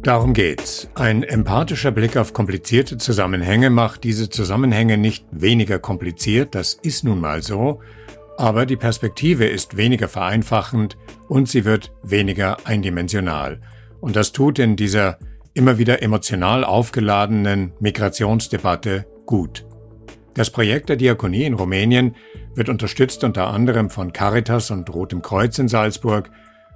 Darum 0.08 0.34
geht's. 0.34 0.89
Ein 0.96 1.22
empathischer 1.22 1.91
Blick 1.91 2.15
auf 2.15 2.32
komplizierte 2.32 2.98
Zusammenhänge 2.98 3.70
macht 3.70 4.06
diese 4.06 4.30
Zusammenhänge 4.30 4.98
nicht 4.98 5.26
weniger 5.32 5.80
kompliziert, 5.80 6.56
das 6.56 6.76
ist 6.76 7.04
nun 7.04 7.20
mal 7.20 7.43
so, 7.43 7.82
aber 8.38 8.65
die 8.65 8.78
Perspektive 8.78 9.46
ist 9.46 9.76
weniger 9.76 10.08
vereinfachend 10.08 10.98
und 11.28 11.50
sie 11.50 11.65
wird 11.65 11.91
weniger 12.04 12.56
eindimensional. 12.63 13.60
Und 14.00 14.15
das 14.15 14.32
tut 14.32 14.60
in 14.60 14.78
dieser 14.78 15.20
immer 15.54 15.78
wieder 15.78 16.02
emotional 16.02 16.63
aufgeladenen 16.63 17.74
Migrationsdebatte 17.82 19.06
gut. 19.26 19.65
Das 20.36 20.52
Projekt 20.52 20.88
der 20.88 20.96
Diakonie 20.96 21.43
in 21.43 21.56
Rumänien 21.56 22.15
wird 22.56 22.70
unterstützt 22.70 23.26
unter 23.26 23.48
anderem 23.48 23.89
von 23.89 24.13
Caritas 24.13 24.72
und 24.72 24.89
Rotem 24.89 25.22
Kreuz 25.22 25.60
in 25.60 25.67
Salzburg 25.67 26.32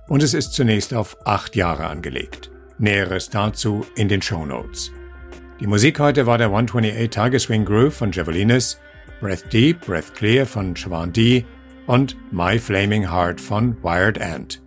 und 0.09 0.21
es 0.21 0.33
ist 0.33 0.51
zunächst 0.51 0.93
auf 0.93 1.15
acht 1.23 1.55
Jahre 1.55 1.87
angelegt. 1.87 2.50
Näheres 2.81 3.29
dazu 3.29 3.85
in 3.95 4.09
den 4.09 4.21
Show 4.21 4.45
Notes. 4.45 4.91
Die 5.59 5.67
Musik 5.67 5.99
heute 5.99 6.25
war 6.25 6.37
der 6.37 6.47
128 6.47 7.09
Tageswing 7.09 7.65
Groove 7.65 7.93
von 7.93 8.11
Javelinis, 8.11 8.79
Breath 9.19 9.53
Deep, 9.53 9.85
Breath 9.85 10.13
Clear 10.15 10.45
von 10.45 10.75
Siobhan 10.75 11.13
D 11.13 11.45
und 11.85 12.17
My 12.31 12.57
Flaming 12.57 13.11
Heart 13.11 13.39
von 13.39 13.75
Wired 13.83 14.19
Ant. 14.19 14.61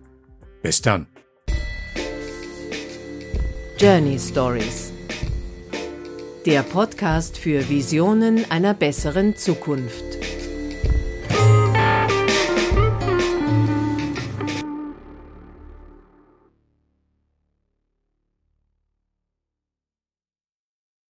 Bis 0.61 0.81
dann. 0.81 1.07
Journey 3.77 4.17
Stories. 4.17 4.93
Der 6.45 6.63
Podcast 6.63 7.37
für 7.37 7.67
Visionen 7.67 8.49
einer 8.49 8.73
besseren 8.73 9.35
Zukunft. 9.35 10.03